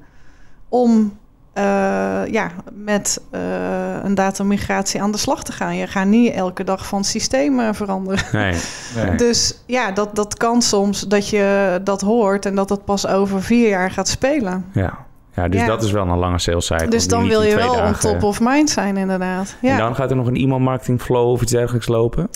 om 0.69 1.19
eh, 1.53 1.63
ja, 2.31 2.51
met 2.73 3.21
eh, 3.31 3.41
een 4.03 4.15
datamigratie 4.15 5.03
aan 5.03 5.13
de 5.13 5.19
slag 5.19 5.45
te 5.45 5.53
gaan. 5.53 5.77
Je 5.77 5.87
gaat 5.87 6.07
niet 6.07 6.33
elke 6.33 6.65
dag 6.65 6.87
van 6.87 7.05
systeem 7.05 7.61
eh, 7.61 7.69
veranderen. 7.73 8.25
Nee. 8.33 8.55
Nee. 8.97 9.17
Dus 9.17 9.63
ja, 9.67 9.91
dat, 9.91 10.15
dat 10.17 10.37
kan 10.37 10.63
soms 10.63 11.01
dat 11.01 11.29
je 11.29 11.81
dat 11.85 12.01
hoort... 12.01 12.47
en 12.47 12.55
dat 12.55 12.69
dat 12.69 12.85
pas 12.85 13.07
over 13.07 13.43
vier 13.43 13.69
jaar 13.69 13.91
gaat 13.91 14.09
spelen. 14.09 14.65
Ja. 14.73 14.99
ja, 15.35 15.49
dus 15.49 15.61
Ja. 15.61 15.67
dat 15.67 15.83
is 15.83 15.91
wel 15.91 16.07
een 16.07 16.19
lange 16.19 16.39
sales 16.39 16.67
cycle. 16.67 16.89
Dus 16.89 17.09
dan 17.09 17.29
wil 17.29 17.43
je 17.43 17.57
wel 17.57 17.71
on 17.71 17.77
dagen- 17.77 18.01
top 18.01 18.23
of 18.23 18.41
mind 18.41 18.71
zijn, 18.71 18.97
inderdaad. 18.97 19.57
Ja. 19.61 19.71
En 19.71 19.79
dan 19.79 19.95
gaat 19.95 20.11
er 20.11 20.17
nog 20.17 20.27
een 20.27 20.37
e-mail 20.37 20.61
marketing 20.61 21.03
flow 21.03 21.31
of 21.31 21.43
iets 21.43 21.53
dergelijks 21.53 21.89
lopen. 21.89 22.29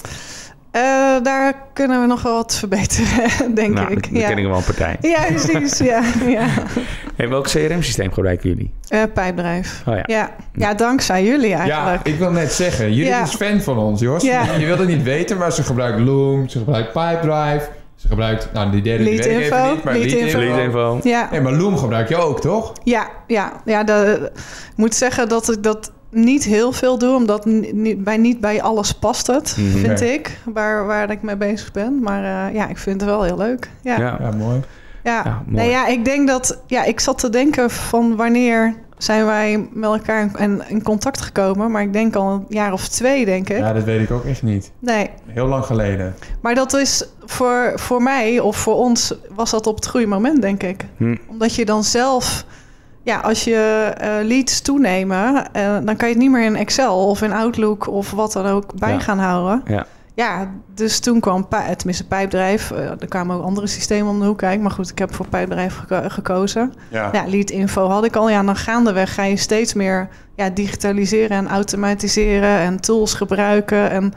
Eh, 0.76 0.82
daar 1.22 1.54
kunnen 1.72 2.00
we 2.00 2.06
nog 2.06 2.22
wel 2.22 2.34
wat 2.34 2.56
verbeteren, 2.56 3.30
denk 3.54 3.74
nou, 3.74 3.90
ik. 3.92 4.12
dan 4.12 4.22
ken 4.22 4.38
ik 4.38 4.46
wel 4.46 4.56
een 4.56 4.64
partij. 4.64 4.96
Ja, 5.14 5.20
precies. 5.28 5.78
ja, 5.78 6.02
ja. 6.26 6.46
Hey, 7.16 7.28
welk 7.28 7.44
CRM-systeem 7.46 8.12
gebruiken 8.12 8.48
jullie? 8.48 8.72
Eh, 8.88 9.02
pijpdrijf. 9.14 9.82
Oh 9.86 9.94
ja. 9.94 10.02
Ja. 10.06 10.30
ja, 10.52 10.74
dankzij 10.74 11.24
jullie 11.24 11.48
Ja, 11.48 11.58
eigenlijk. 11.58 12.06
ik 12.06 12.18
wil 12.18 12.30
net 12.30 12.52
zeggen. 12.52 12.88
Judith 12.94 13.08
Ja. 13.12 13.22
is 13.22 13.34
fan 13.34 13.60
van 13.60 13.78
ons, 13.78 14.00
Jos. 14.00 14.22
Ja. 14.22 14.44
Je 14.58 14.66
wilt 14.66 14.78
het 14.78 14.88
niet 14.88 15.02
weten, 15.02 15.36
maar 15.38 15.52
ze 15.52 15.62
gebruikt 15.62 15.98
Loom. 16.00 16.48
Ze 16.48 16.58
gebruikt 16.58 16.92
Pipedrive. 16.92 17.68
Ze 17.94 18.08
gebruikt... 18.08 18.48
Nou, 18.52 18.70
die 18.70 18.82
derde 18.82 19.04
die 19.04 19.16
weet 19.16 19.26
info, 19.26 19.70
niet. 19.72 19.84
Maar 19.84 19.94
lead 19.94 20.10
Lead 20.10 20.22
info. 20.24 20.38
info. 20.40 20.54
Lead 20.54 20.64
info. 20.66 21.00
Ja, 21.02 21.28
Nee, 21.30 21.40
maar 21.40 21.52
Loom 21.52 21.76
gebruik 21.76 22.08
je 22.08 22.16
ook, 22.16 22.40
toch? 22.40 22.72
ja, 22.84 23.06
ja. 23.26 23.52
ja 23.64 23.84
de, 23.84 24.30
ik 24.70 24.76
moet 24.76 24.94
zeggen 24.94 25.28
dat 25.28 25.52
ik 25.52 25.62
dat 25.62 25.92
niet 26.10 26.44
heel 26.44 26.72
veel 26.72 26.98
doe, 26.98 27.14
omdat 27.14 27.44
ni- 27.44 27.72
niet, 27.72 28.04
bij, 28.04 28.16
niet 28.16 28.40
bij 28.40 28.62
alles 28.62 28.92
past 28.92 29.26
het, 29.26 29.56
Mhm. 29.58 29.78
vind 29.78 30.00
Nee. 30.00 30.12
ik, 30.12 30.38
waar, 30.44 30.86
waar 30.86 31.10
ik 31.10 31.22
mee 31.22 31.36
bezig 31.36 31.72
ben. 31.72 32.00
Maar 32.02 32.48
eh, 32.48 32.54
ja, 32.54 32.68
ik 32.68 32.78
vind 32.78 33.00
het 33.00 33.10
wel 33.10 33.22
heel 33.22 33.36
leuk. 33.36 33.70
Ja, 33.82 33.92
ja. 33.98 34.00
Ja. 34.00 34.16
Ja, 34.20 34.30
mooi. 34.36 34.60
Ja, 35.04 35.22
mooi. 35.46 35.56
nee, 35.62 35.70
ja 35.70 35.86
ik 35.86 36.04
denk 36.04 36.28
dat, 36.28 36.58
ja, 36.66 36.84
ik 36.84 37.00
zat 37.00 37.18
te 37.18 37.30
denken 37.30 37.70
van 37.70 38.16
wanneer 38.16 38.74
zijn 38.98 39.26
wij 39.26 39.68
met 39.72 39.90
elkaar 39.90 40.30
in, 40.40 40.62
in 40.68 40.82
contact 40.82 41.20
gekomen. 41.20 41.70
Maar 41.70 41.82
ik 41.82 41.92
denk 41.92 42.16
al 42.16 42.30
een 42.32 42.44
jaar 42.48 42.72
of 42.72 42.88
twee, 42.88 43.24
denk 43.24 43.48
ik. 43.48 43.58
Ja, 43.58 43.72
dat 43.72 43.84
weet 43.84 44.00
ik 44.00 44.10
ook 44.10 44.24
echt 44.24 44.42
niet. 44.42 44.70
Nee, 44.78 45.10
Heel 45.26 45.46
lang 45.46 45.64
geleden. 45.64 46.14
maar 46.40 46.54
dat 46.54 46.72
is 46.74 47.04
voor, 47.24 47.72
voor 47.74 48.02
mij 48.02 48.40
of 48.40 48.56
voor 48.56 48.74
ons 48.74 49.14
was 49.34 49.50
dat 49.50 49.66
op 49.66 49.74
het 49.76 49.86
goede 49.86 50.06
moment, 50.06 50.40
denk 50.42 50.62
ik. 50.62 50.84
Hm. 50.96 51.16
Omdat 51.28 51.54
je 51.54 51.64
dan 51.64 51.84
zelf, 51.84 52.44
ja, 53.06 53.18
als 53.20 53.44
je 53.44 53.92
eh, 53.96 54.10
leads 54.26 54.60
toenemen, 54.60 55.52
eh, 55.52 55.76
dan 55.84 55.96
kan 55.96 56.08
je 56.08 56.14
het 56.14 56.22
niet 56.22 56.30
meer 56.30 56.44
in 56.44 56.56
Excel 56.56 57.06
of 57.08 57.22
in 57.22 57.32
Outlook 57.32 57.86
of 57.88 58.10
wat 58.10 58.32
dan 58.32 58.46
ook 58.46 58.74
bij 58.78 58.92
Ja. 58.92 58.98
gaan 58.98 59.18
houden. 59.18 59.62
Ja. 59.66 59.86
Ja, 60.14 60.50
dus 60.74 60.98
toen 61.00 61.20
kwam 61.20 61.48
tenminste 61.76 62.06
Pijpdrijf. 62.06 62.70
eh, 62.70 62.78
er 62.90 63.08
kwamen 63.08 63.36
ook 63.36 63.42
andere 63.44 63.66
systemen 63.66 64.10
om 64.12 64.20
de 64.20 64.26
hoek 64.26 64.38
kijken. 64.38 64.62
Maar 64.62 64.70
goed, 64.70 64.90
ik 64.90 64.98
heb 64.98 65.14
voor 65.14 65.26
Pijpdrijf 65.28 65.76
geko- 65.76 66.08
gekozen. 66.08 66.72
Ja. 66.88 67.08
Ja, 67.12 67.24
lead 67.26 67.50
info 67.50 67.88
had 67.88 68.04
ik 68.04 68.16
al. 68.16 68.30
Ja, 68.30 68.42
dan 68.42 68.56
gaandeweg 68.56 69.14
ga 69.14 69.22
je 69.24 69.36
steeds 69.36 69.74
meer 69.74 70.08
ja, 70.36 70.50
digitaliseren 70.50 71.36
en 71.36 71.48
automatiseren 71.48 72.58
en 72.58 72.80
tools 72.80 73.14
gebruiken. 73.14 73.90
En 73.90 74.12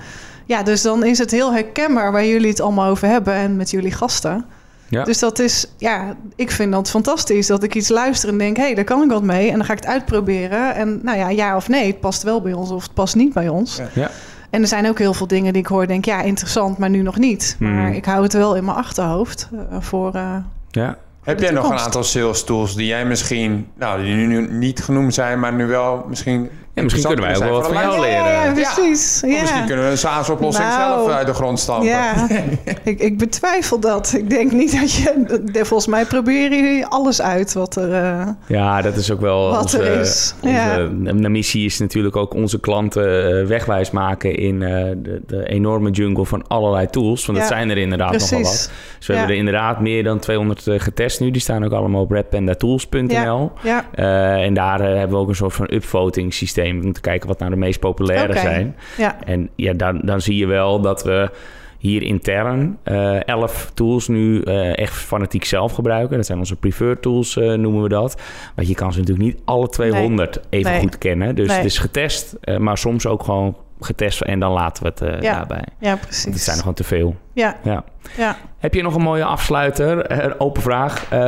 ja, 0.46 0.64
dus 0.64 0.82
dan 0.82 1.04
is 1.06 1.18
het 1.18 1.32
heel 1.32 1.54
herkenbaar 1.54 2.12
waar 2.12 2.26
jullie 2.26 2.50
het 2.50 2.62
allemaal 2.62 2.90
over 2.90 3.08
hebben 3.08 3.34
en 3.34 3.56
met 3.58 3.70
jullie 3.72 3.92
gasten. 3.92 4.46
Ja. 4.90 5.04
Dus 5.04 5.20
dat 5.20 5.40
is, 5.40 5.66
ja, 5.78 6.16
ik 6.36 6.52
vind 6.52 6.72
dat 6.72 6.90
fantastisch 6.90 7.48
dat 7.48 7.64
ik 7.64 7.76
iets 7.76 7.90
luister 7.90 8.30
en 8.30 8.38
denk, 8.38 8.58
hé, 8.58 8.64
hey, 8.64 8.76
daar 8.76 8.84
kan 8.84 9.02
ik 9.04 9.10
wat 9.10 9.24
mee. 9.24 9.50
En 9.50 9.56
dan 9.56 9.66
ga 9.66 9.74
ik 9.74 9.80
het 9.80 9.88
uitproberen. 9.88 10.76
En 10.76 11.00
nou 11.04 11.18
ja, 11.18 11.30
ja 11.30 11.56
of 11.56 11.68
nee, 11.70 11.88
het 11.88 12.00
past 12.00 12.24
wel 12.24 12.42
bij 12.42 12.54
ons 12.54 12.70
of 12.70 12.84
het 12.84 12.94
past 12.94 13.16
niet 13.16 13.34
bij 13.34 13.50
ons. 13.50 13.78
Ja. 13.78 13.88
Ja. 13.94 14.12
En 14.50 14.62
er 14.62 14.68
zijn 14.68 14.88
ook 14.88 14.98
heel 15.00 15.14
veel 15.14 15.28
dingen 15.28 15.54
die 15.54 15.62
ik 15.62 15.68
hoor, 15.68 15.88
denk, 15.88 16.06
ja, 16.06 16.22
interessant, 16.22 16.78
maar 16.78 16.90
nu 16.90 17.02
nog 17.02 17.18
niet. 17.18 17.56
Maar 17.60 17.70
Hmm. 17.86 17.94
ik 17.94 18.06
hou 18.06 18.24
het 18.24 18.34
wel 18.34 18.56
in 18.56 18.66
mijn 18.66 18.78
achterhoofd 18.78 19.50
eh, 19.52 19.78
voor. 19.80 20.14
eh, 20.16 20.36
ja. 20.70 20.98
Heb 21.24 21.40
jij 21.40 21.52
nog 21.52 21.70
een 21.70 21.78
aantal 21.78 22.04
sales 22.04 22.44
tools 22.44 22.76
die 22.76 22.86
jij 22.88 23.06
misschien, 23.06 23.68
nou, 23.78 24.04
die 24.04 24.14
nu 24.16 24.48
niet 24.52 24.84
genoemd 24.84 25.14
zijn, 25.14 25.40
maar 25.40 25.54
nu 25.54 25.66
wel 25.66 26.06
misschien. 26.08 26.50
Ja, 26.80 26.84
misschien 26.86 27.06
kunnen 27.06 27.26
wij 27.26 27.36
ook 27.36 27.44
wel 27.44 27.52
wat 27.52 27.68
van 27.68 27.76
jou 27.82 28.00
leren. 28.00 28.32
ja, 28.32 28.52
precies. 28.54 29.22
Ja. 29.26 29.40
misschien 29.42 29.66
kunnen 29.66 29.86
we 29.86 29.92
een 29.92 29.98
SaaS-oplossing 29.98 30.68
Nou, 30.68 31.00
zelf 31.06 31.12
uit 31.12 31.28
de 31.28 31.34
grond 31.34 31.60
stampen. 31.60 31.88
Ja, 31.88 32.28
ik, 32.84 33.00
ik 33.00 33.18
betwijfel 33.18 33.80
dat. 33.80 34.14
Ik 34.18 34.30
denk 34.30 34.52
niet 34.52 34.80
dat 34.80 34.94
je. 34.94 35.40
de- 35.52 35.66
Volgens 35.66 35.88
mij 35.90 36.06
proberen 36.06 36.64
jullie 36.64 36.86
alles 36.86 37.22
uit 37.22 37.54
wat 37.54 37.76
er. 37.76 37.94
eh, 37.94 38.28
Ja, 38.48 38.82
dat 38.82 38.96
is 38.96 39.12
ook 39.12 39.22
wel 39.22 39.50
Wat 39.50 39.62
onze, 39.62 39.82
er 39.84 40.00
is. 40.00 40.34
onze 40.42 40.56
Ja. 40.56 40.78
de 41.14 41.30
missie 41.30 41.66
is 41.66 41.80
natuurlijk 41.80 42.16
ook 42.16 42.34
onze 42.34 42.60
klanten 42.60 43.40
eh, 43.42 43.46
wegwijs 43.48 43.92
maken 43.92 44.36
in 44.36 44.62
eh, 44.64 44.70
de, 44.98 45.22
de 45.28 45.48
enorme 45.50 45.90
jungle 45.90 46.26
van 46.26 46.48
allerlei 46.48 46.88
tools. 46.88 47.26
Want 47.26 47.38
dat 47.38 47.48
zijn 47.48 47.70
er 47.70 47.78
inderdaad 47.78 48.12
nogal 48.12 48.28
precies. 48.28 48.48
wat. 48.66 48.72
Dus 48.98 49.08
we 49.08 49.14
Ja. 49.14 49.20
hebben 49.20 49.36
er 49.38 49.42
inderdaad 49.46 49.80
meer 49.80 50.04
dan 50.04 50.20
200 50.20 50.68
eh, 50.68 50.80
getest 50.80 51.20
nu. 51.20 51.32
Die 51.32 51.42
staan 51.42 51.66
ook 51.66 51.72
allemaal 51.74 52.02
op 52.02 52.12
redpandatools.nl. 52.12 53.52
Ja, 53.64 53.86
Eh, 53.92 54.44
en 54.46 54.54
daar 54.54 54.80
eh, 54.82 54.88
hebben 54.98 55.10
we 55.18 55.24
ook 55.24 55.30
een 55.30 55.36
soort 55.36 55.54
van 55.54 55.68
upvoting 55.74 56.34
systeem 56.34 56.69
om 56.72 56.94
te 56.94 57.02
kijken 57.02 57.28
wat 57.28 57.40
nou 57.40 57.52
de 57.52 57.58
meest 57.58 57.80
populaire 57.80 58.34
zijn. 58.40 58.76
ja, 58.98 59.18
En 59.26 59.50
ja, 59.56 59.74
dan, 59.74 60.02
dan 60.04 60.22
zie 60.22 60.36
je 60.38 60.46
wel 60.46 60.82
dat 60.82 61.04
we 61.04 61.30
hier 61.78 62.02
intern 62.02 62.78
eh 62.84 63.28
11 63.28 63.72
tools 63.74 64.08
nu 64.08 64.42
eh, 64.42 64.78
echt 64.78 64.94
fanatiek 64.94 65.46
zelf 65.46 65.72
gebruiken. 65.74 66.16
Dat 66.18 66.26
zijn 66.26 66.38
onze 66.38 66.56
preferred 66.56 67.02
tools, 67.02 67.38
eh, 67.38 67.54
noemen 67.54 67.82
we 67.84 67.90
dat. 67.90 68.22
Want 68.56 68.68
je 68.68 68.76
kan 68.76 68.94
ze 68.94 69.00
natuurlijk 69.00 69.26
niet 69.28 69.42
alle 69.46 69.68
200 69.70 70.40
even 70.50 70.72
Nee. 70.72 70.80
goed 70.82 70.98
kennen. 70.98 71.36
Dus 71.36 71.48
Nee. 71.48 71.56
het 71.58 71.66
is 71.66 71.78
getest, 71.78 72.36
maar 72.58 72.78
soms 72.78 73.06
ook 73.08 73.24
gewoon 73.24 73.56
getest 73.80 74.22
en 74.22 74.40
dan 74.40 74.52
laten 74.52 74.84
we 74.84 74.90
het 74.90 75.02
eh, 75.02 75.22
Ja. 75.22 75.34
daarbij. 75.34 75.64
ja, 75.80 75.90
Want 75.90 76.02
precies. 76.02 76.26
het 76.34 76.40
zijn 76.42 76.56
er 76.56 76.62
gewoon 76.62 76.76
te 76.76 76.84
veel. 76.84 77.16
Ja, 77.34 77.56
Ja. 77.64 77.84
ja. 78.18 78.38
Heb 78.58 78.74
je 78.74 78.82
nog 78.82 78.96
een 78.96 79.02
mooie 79.02 79.24
afsluiter, 79.24 80.06
eh, 80.06 80.18
een 80.24 80.40
open 80.40 80.62
vraag, 80.62 81.06
eh, 81.10 81.20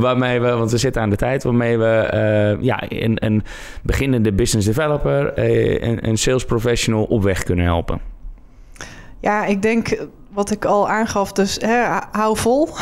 waarmee 0.00 0.40
we, 0.40 0.50
want 0.50 0.70
we 0.70 0.78
zitten 0.78 1.02
aan 1.02 1.10
de 1.10 1.16
tijd, 1.16 1.42
waarmee 1.42 1.78
we 1.78 1.86
eh, 1.86 2.62
ja, 2.62 2.82
een, 2.88 3.24
een 3.24 3.44
beginnende 3.82 4.32
business 4.32 4.66
developer, 4.66 5.32
eh, 5.32 5.88
een, 5.88 6.08
een 6.08 6.18
sales 6.18 6.44
professional 6.44 7.04
op 7.04 7.22
weg 7.22 7.42
kunnen 7.42 7.64
helpen? 7.64 8.00
ja, 9.20 9.44
ik 9.44 9.62
denk 9.62 9.88
eh, 9.88 10.00
wat 10.30 10.50
ik 10.50 10.64
al 10.64 10.88
aangaf, 10.88 11.32
dus 11.32 11.58
hè, 11.60 11.82
hou 12.12 12.36
vol. 12.36 12.68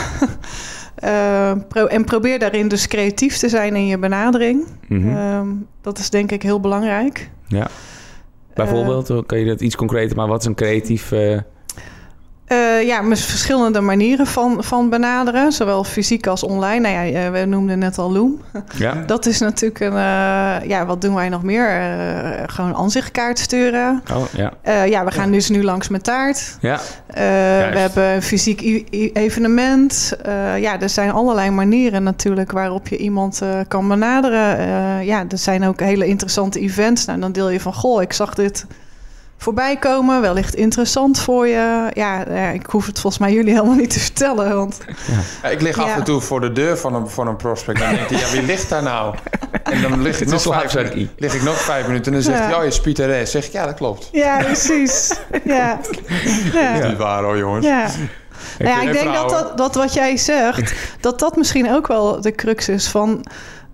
Eh, 0.99 1.53
pro- 1.69 1.87
en 1.87 2.05
probeer 2.05 2.39
daarin 2.39 2.69
dus 2.69 2.89
creatief 2.89 3.37
te 3.37 3.49
zijn 3.49 3.77
in 3.77 3.87
je 3.87 3.99
benadering. 3.99 4.67
Mhm. 4.89 5.17
Ehm, 5.17 5.47
dat 5.81 5.99
is 5.99 6.11
denk 6.11 6.33
ik 6.33 6.43
heel 6.43 6.61
belangrijk. 6.61 7.31
Ja. 7.47 7.67
Bijvoorbeeld, 8.67 9.27
kan 9.27 9.39
je 9.39 9.45
dat 9.45 9.61
iets 9.61 9.77
concreter, 9.77 10.17
maar 10.17 10.29
wat 10.29 10.41
is 10.41 10.47
een 10.47 10.55
creatief... 10.55 11.13
eh, 12.49 12.87
ja, 12.87 13.01
met 13.01 13.21
verschillende 13.21 13.81
manieren 13.81 14.27
van, 14.27 14.65
van 14.65 14.89
benaderen, 14.89 15.53
zowel 15.53 15.85
fysiek 15.85 16.27
als 16.27 16.43
online. 16.43 16.81
Nou 16.81 17.07
ja, 17.07 17.25
eh, 17.25 17.31
we 17.31 17.45
noemden 17.45 17.79
net 17.79 17.99
al 17.99 18.13
Loom. 18.13 18.41
ja? 18.77 18.95
Dat 19.07 19.27
is 19.27 19.39
natuurlijk 19.39 19.81
een, 19.81 19.93
eh, 19.93 20.69
ja, 20.69 20.87
wat 20.87 21.01
doen 21.01 21.15
wij 21.15 21.29
nog 21.29 21.43
meer? 21.43 21.81
Gewoon 22.47 22.75
aanzichtkaart 22.75 23.39
sturen. 23.39 24.03
Oh, 24.15 24.25
ja. 24.33 24.53
Ja, 24.85 25.05
we 25.05 25.11
gaan 25.11 25.31
dus 25.31 25.49
nu 25.49 25.65
langs 25.65 25.89
met 25.89 26.05
taart. 26.05 26.57
Ja, 26.61 26.81
we 27.07 27.79
hebben 27.79 28.05
een 28.05 28.23
fysiek 28.23 28.87
evenement. 29.13 30.17
Ja, 30.59 30.81
er 30.81 30.89
zijn 30.89 31.11
allerlei 31.11 31.51
manieren 31.51 32.03
natuurlijk 32.03 32.53
waarop 32.53 32.89
je 32.89 32.97
iemand 32.97 33.43
kan 33.69 33.89
benaderen. 33.89 35.05
Ja, 35.05 35.25
er 35.29 35.39
zijn 35.39 35.65
ook 35.65 35.81
hele 35.81 36.07
interessante 36.07 36.61
events. 36.61 37.05
Nou, 37.05 37.21
dan 37.21 37.33
deel 37.33 37.51
je 37.51 37.61
van, 37.61 37.75
goh, 37.75 38.03
ik 38.03 38.13
zag 38.13 38.35
dit 38.35 38.67
voorbij 39.39 39.77
komen. 39.77 40.21
Wellicht 40.21 40.55
interessant 40.55 41.21
voor 41.21 41.47
je. 41.47 41.91
Ja, 41.93 42.25
ja, 42.29 42.49
ik 42.49 42.67
hoef 42.67 42.87
het 42.87 43.01
volgens 43.01 43.23
mij 43.23 43.33
jullie 43.33 43.53
helemaal 43.53 43.75
niet 43.75 43.91
te 43.91 44.01
vertellen. 44.01 44.57
Want 44.57 44.79
Ja, 45.43 45.49
ik 45.49 45.61
lig 45.61 45.79
af 45.79 45.87
Ja. 45.87 45.95
en 45.95 46.05
toe 46.05 46.21
voor 46.21 46.41
de 46.41 46.53
deur 46.53 46.79
van 46.79 46.95
een, 46.95 47.09
van 47.09 47.27
een 47.27 47.37
prospect. 47.37 47.79
Dan 47.79 47.89
denk 47.95 48.09
ik, 48.09 48.19
ja, 48.19 48.31
wie 48.31 48.43
ligt 48.43 48.69
daar 48.69 48.83
nou? 48.83 49.15
En 49.63 49.83
dan 49.83 50.03
lig 50.03 50.15
ik, 50.21 50.31
Het 50.31 50.45
nog 50.45 50.57
vijf, 50.57 50.75
minuten- 50.75 51.11
lig 51.17 51.35
ik 51.35 51.43
nog 51.43 51.61
vijf 51.61 51.87
minuten 51.87 52.07
en 52.07 52.13
dan 52.13 52.23
zegt 52.23 52.39
Ja. 52.39 52.45
hij, 52.45 52.55
oh, 52.55 52.63
je 52.63 52.69
is 52.69 52.81
Pieter. 52.81 53.27
Zeg 53.27 53.47
ik, 53.47 53.53
ja, 53.53 53.67
dat 53.67 53.75
klopt. 53.75 54.09
ja, 54.13 54.39
precies. 54.39 55.13
ja. 55.45 55.79
Ja. 56.53 56.73
Dat 56.75 56.83
is 56.83 56.89
niet 56.89 56.97
waar 56.99 57.23
hoor, 57.23 57.39
jongens. 57.39 57.67
Ja. 57.67 57.87
Nou 58.59 58.71
ja, 58.71 58.81
En 58.81 58.87
ik 58.87 58.93
denk 58.93 59.15
dat, 59.15 59.31
dat, 59.31 59.57
dat 59.59 59.75
wat 59.75 59.95
jij 59.95 60.17
zegt, 60.17 60.73
dat 61.01 61.19
dat 61.19 61.37
misschien 61.37 61.71
ook 61.75 61.87
wel 61.87 62.21
de 62.21 62.33
crux 62.33 62.69
is 62.69 62.89
van 62.89 63.25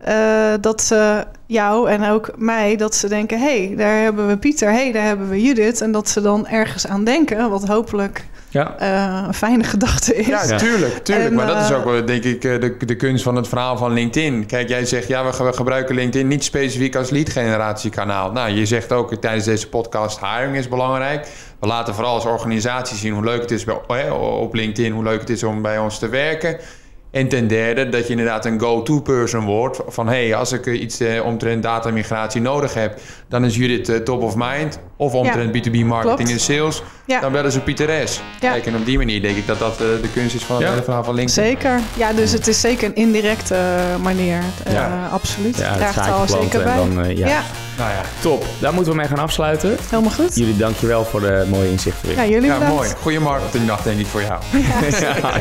eh, 0.05 0.53
dat 0.61 0.83
ze 0.83 1.25
jou 1.47 1.91
en 1.91 2.05
ook 2.11 2.31
mij, 2.37 2.77
dat 2.77 2.95
ze 2.95 3.09
denken, 3.09 3.39
hé, 3.39 3.67
hey, 3.67 3.77
daar 3.77 3.97
hebben 4.03 4.27
we 4.29 4.37
Pieter, 4.37 4.69
hé, 4.71 4.75
hey, 4.83 4.93
daar 4.93 5.05
hebben 5.05 5.29
we 5.29 5.43
Judith. 5.43 5.81
En 5.81 5.93
dat 5.93 6.09
ze 6.09 6.21
dan 6.21 6.47
ergens 6.47 6.87
aan 6.87 7.05
denken, 7.05 7.51
wat 7.51 7.67
hopelijk 7.69 8.25
ja. 8.49 8.75
eh, 8.79 9.25
een 9.27 9.35
fijne 9.35 9.65
gedachte 9.65 10.15
is. 10.15 10.27
Ja, 10.27 10.45
Ja. 10.45 10.57
tuurlijk, 10.57 10.99
tuurlijk. 11.05 11.29
En, 11.29 11.35
maar 11.35 11.47
dat 11.47 11.61
is 11.61 11.71
eh, 11.71 11.77
ook 11.79 11.85
wel, 11.85 12.05
denk 12.05 12.25
ik, 12.25 12.41
de, 12.43 12.77
de 12.79 12.97
kunst 12.97 13.23
van 13.25 13.37
het 13.37 13.49
verhaal 13.49 13.77
van 13.77 13.93
LinkedIn. 13.93 14.47
Kijk, 14.47 14.69
jij 14.69 14.85
zegt, 14.85 15.09
ja, 15.09 15.25
we 15.25 15.33
ge- 15.33 15.45
we 15.45 15.53
gebruiken 15.53 15.95
LinkedIn 15.95 16.29
niet 16.29 16.45
specifiek 16.45 16.97
als 16.97 17.11
lead 17.11 17.29
generatiekanaal. 17.31 18.33
Nou, 18.33 18.51
je 18.51 18.67
zegt 18.67 18.93
ook 18.93 19.15
tijdens 19.15 19.45
deze 19.45 19.69
podcast, 19.69 20.21
hiring 20.21 20.57
is 20.57 20.69
belangrijk. 20.69 21.27
We 21.61 21.67
laten 21.67 21.95
vooral 21.95 22.15
als 22.15 22.25
organisatie 22.25 22.97
zien 22.97 23.13
hoe 23.13 23.25
leuk 23.25 23.41
het 23.41 23.51
is 23.51 23.65
bij, 23.87 24.11
op 24.11 24.55
LinkedIn, 24.55 24.93
hoe 24.93 25.03
leuk 25.05 25.21
het 25.21 25.31
is 25.31 25.43
om 25.43 25.63
bij 25.63 25.79
ons 25.79 25.99
te 25.99 26.09
werken. 26.09 26.57
En 27.15 27.29
ten 27.29 27.49
derde, 27.49 27.89
dat 27.89 28.05
je 28.05 28.11
inderdaad 28.11 28.45
een 28.45 28.61
go-to 28.61 29.01
person 29.01 29.45
wordt. 29.45 29.81
Van 29.89 30.09
hé, 30.09 30.27
hey, 30.29 30.35
als 30.35 30.53
ik 30.53 30.67
eh, 30.67 30.81
iets 30.81 31.01
eh, 31.01 31.25
omtrent 31.25 31.63
datamigratie 31.63 32.41
nodig 32.41 32.75
heb, 32.75 32.99
dan 33.29 33.45
is 33.45 33.57
Judith 33.57 33.89
eh, 33.89 33.97
top 33.97 34.23
of 34.23 34.35
mind. 34.37 34.79
Of 34.97 35.13
omtrent 35.15 35.49
B2B 35.57 35.73
marketing 35.85 36.29
klopt. 36.29 36.31
en 36.31 36.41
sales, 36.41 36.83
Ja. 37.07 37.21
dan 37.21 37.33
bellen 37.33 37.53
ze 37.53 37.61
Pieter 37.61 38.09
S. 38.09 38.21
Ja. 38.41 38.51
Kijk, 38.51 38.67
en 38.67 38.77
op 38.77 38.85
die 38.87 38.97
manier 38.99 39.23
denk 39.23 39.37
ik 39.37 39.47
dat 39.47 39.59
dat 39.59 39.73
eh, 39.73 39.79
de 39.79 40.09
kunst 40.15 40.35
is 40.35 40.43
van 40.45 40.57
Ja. 40.57 40.63
het 40.63 40.71
hele 40.73 40.85
verhaal 40.85 41.05
van 41.05 41.15
LinkedIn. 41.15 41.45
Zeker. 41.45 41.81
Ja, 41.97 42.13
dus 42.13 42.33
het 42.33 42.47
is 42.49 42.61
zeker 42.61 42.85
een 42.89 42.95
indirecte 42.95 43.55
eh, 43.55 43.97
manier. 44.03 44.39
Eh, 44.65 44.73
Ja. 44.73 45.09
absoluut. 45.13 45.57
Ja, 45.59 45.77
Draagt 45.77 46.11
al 46.11 46.29
zeker 46.29 46.63
bij. 46.63 46.73
en 46.81 46.95
dan, 46.95 47.05
eh, 47.05 47.17
ja. 47.17 47.27
ja. 47.29 47.43
Nou 47.79 47.91
ja, 47.91 48.01
Top, 48.21 48.45
daar 48.61 48.73
moeten 48.75 48.93
we 48.93 48.99
mee 48.99 49.09
gaan 49.09 49.19
afsluiten. 49.19 49.77
helemaal 49.91 50.13
goed. 50.13 50.35
Jullie 50.37 50.57
dankjewel 50.57 51.05
voor 51.05 51.21
de 51.21 51.47
mooie 51.49 51.71
inzichten 51.71 52.07
weer. 52.09 52.17
Ja, 52.17 52.27
jullie 52.27 52.47
ja 52.49 52.53
bedankt. 52.59 52.75
mooi. 52.77 52.91
Goeie 53.03 53.21
marketingdag 53.21 53.83
denk 53.83 53.99
ik 54.01 54.07
voor 54.07 54.23
jou. 54.23 54.41
Ja, 54.53 54.81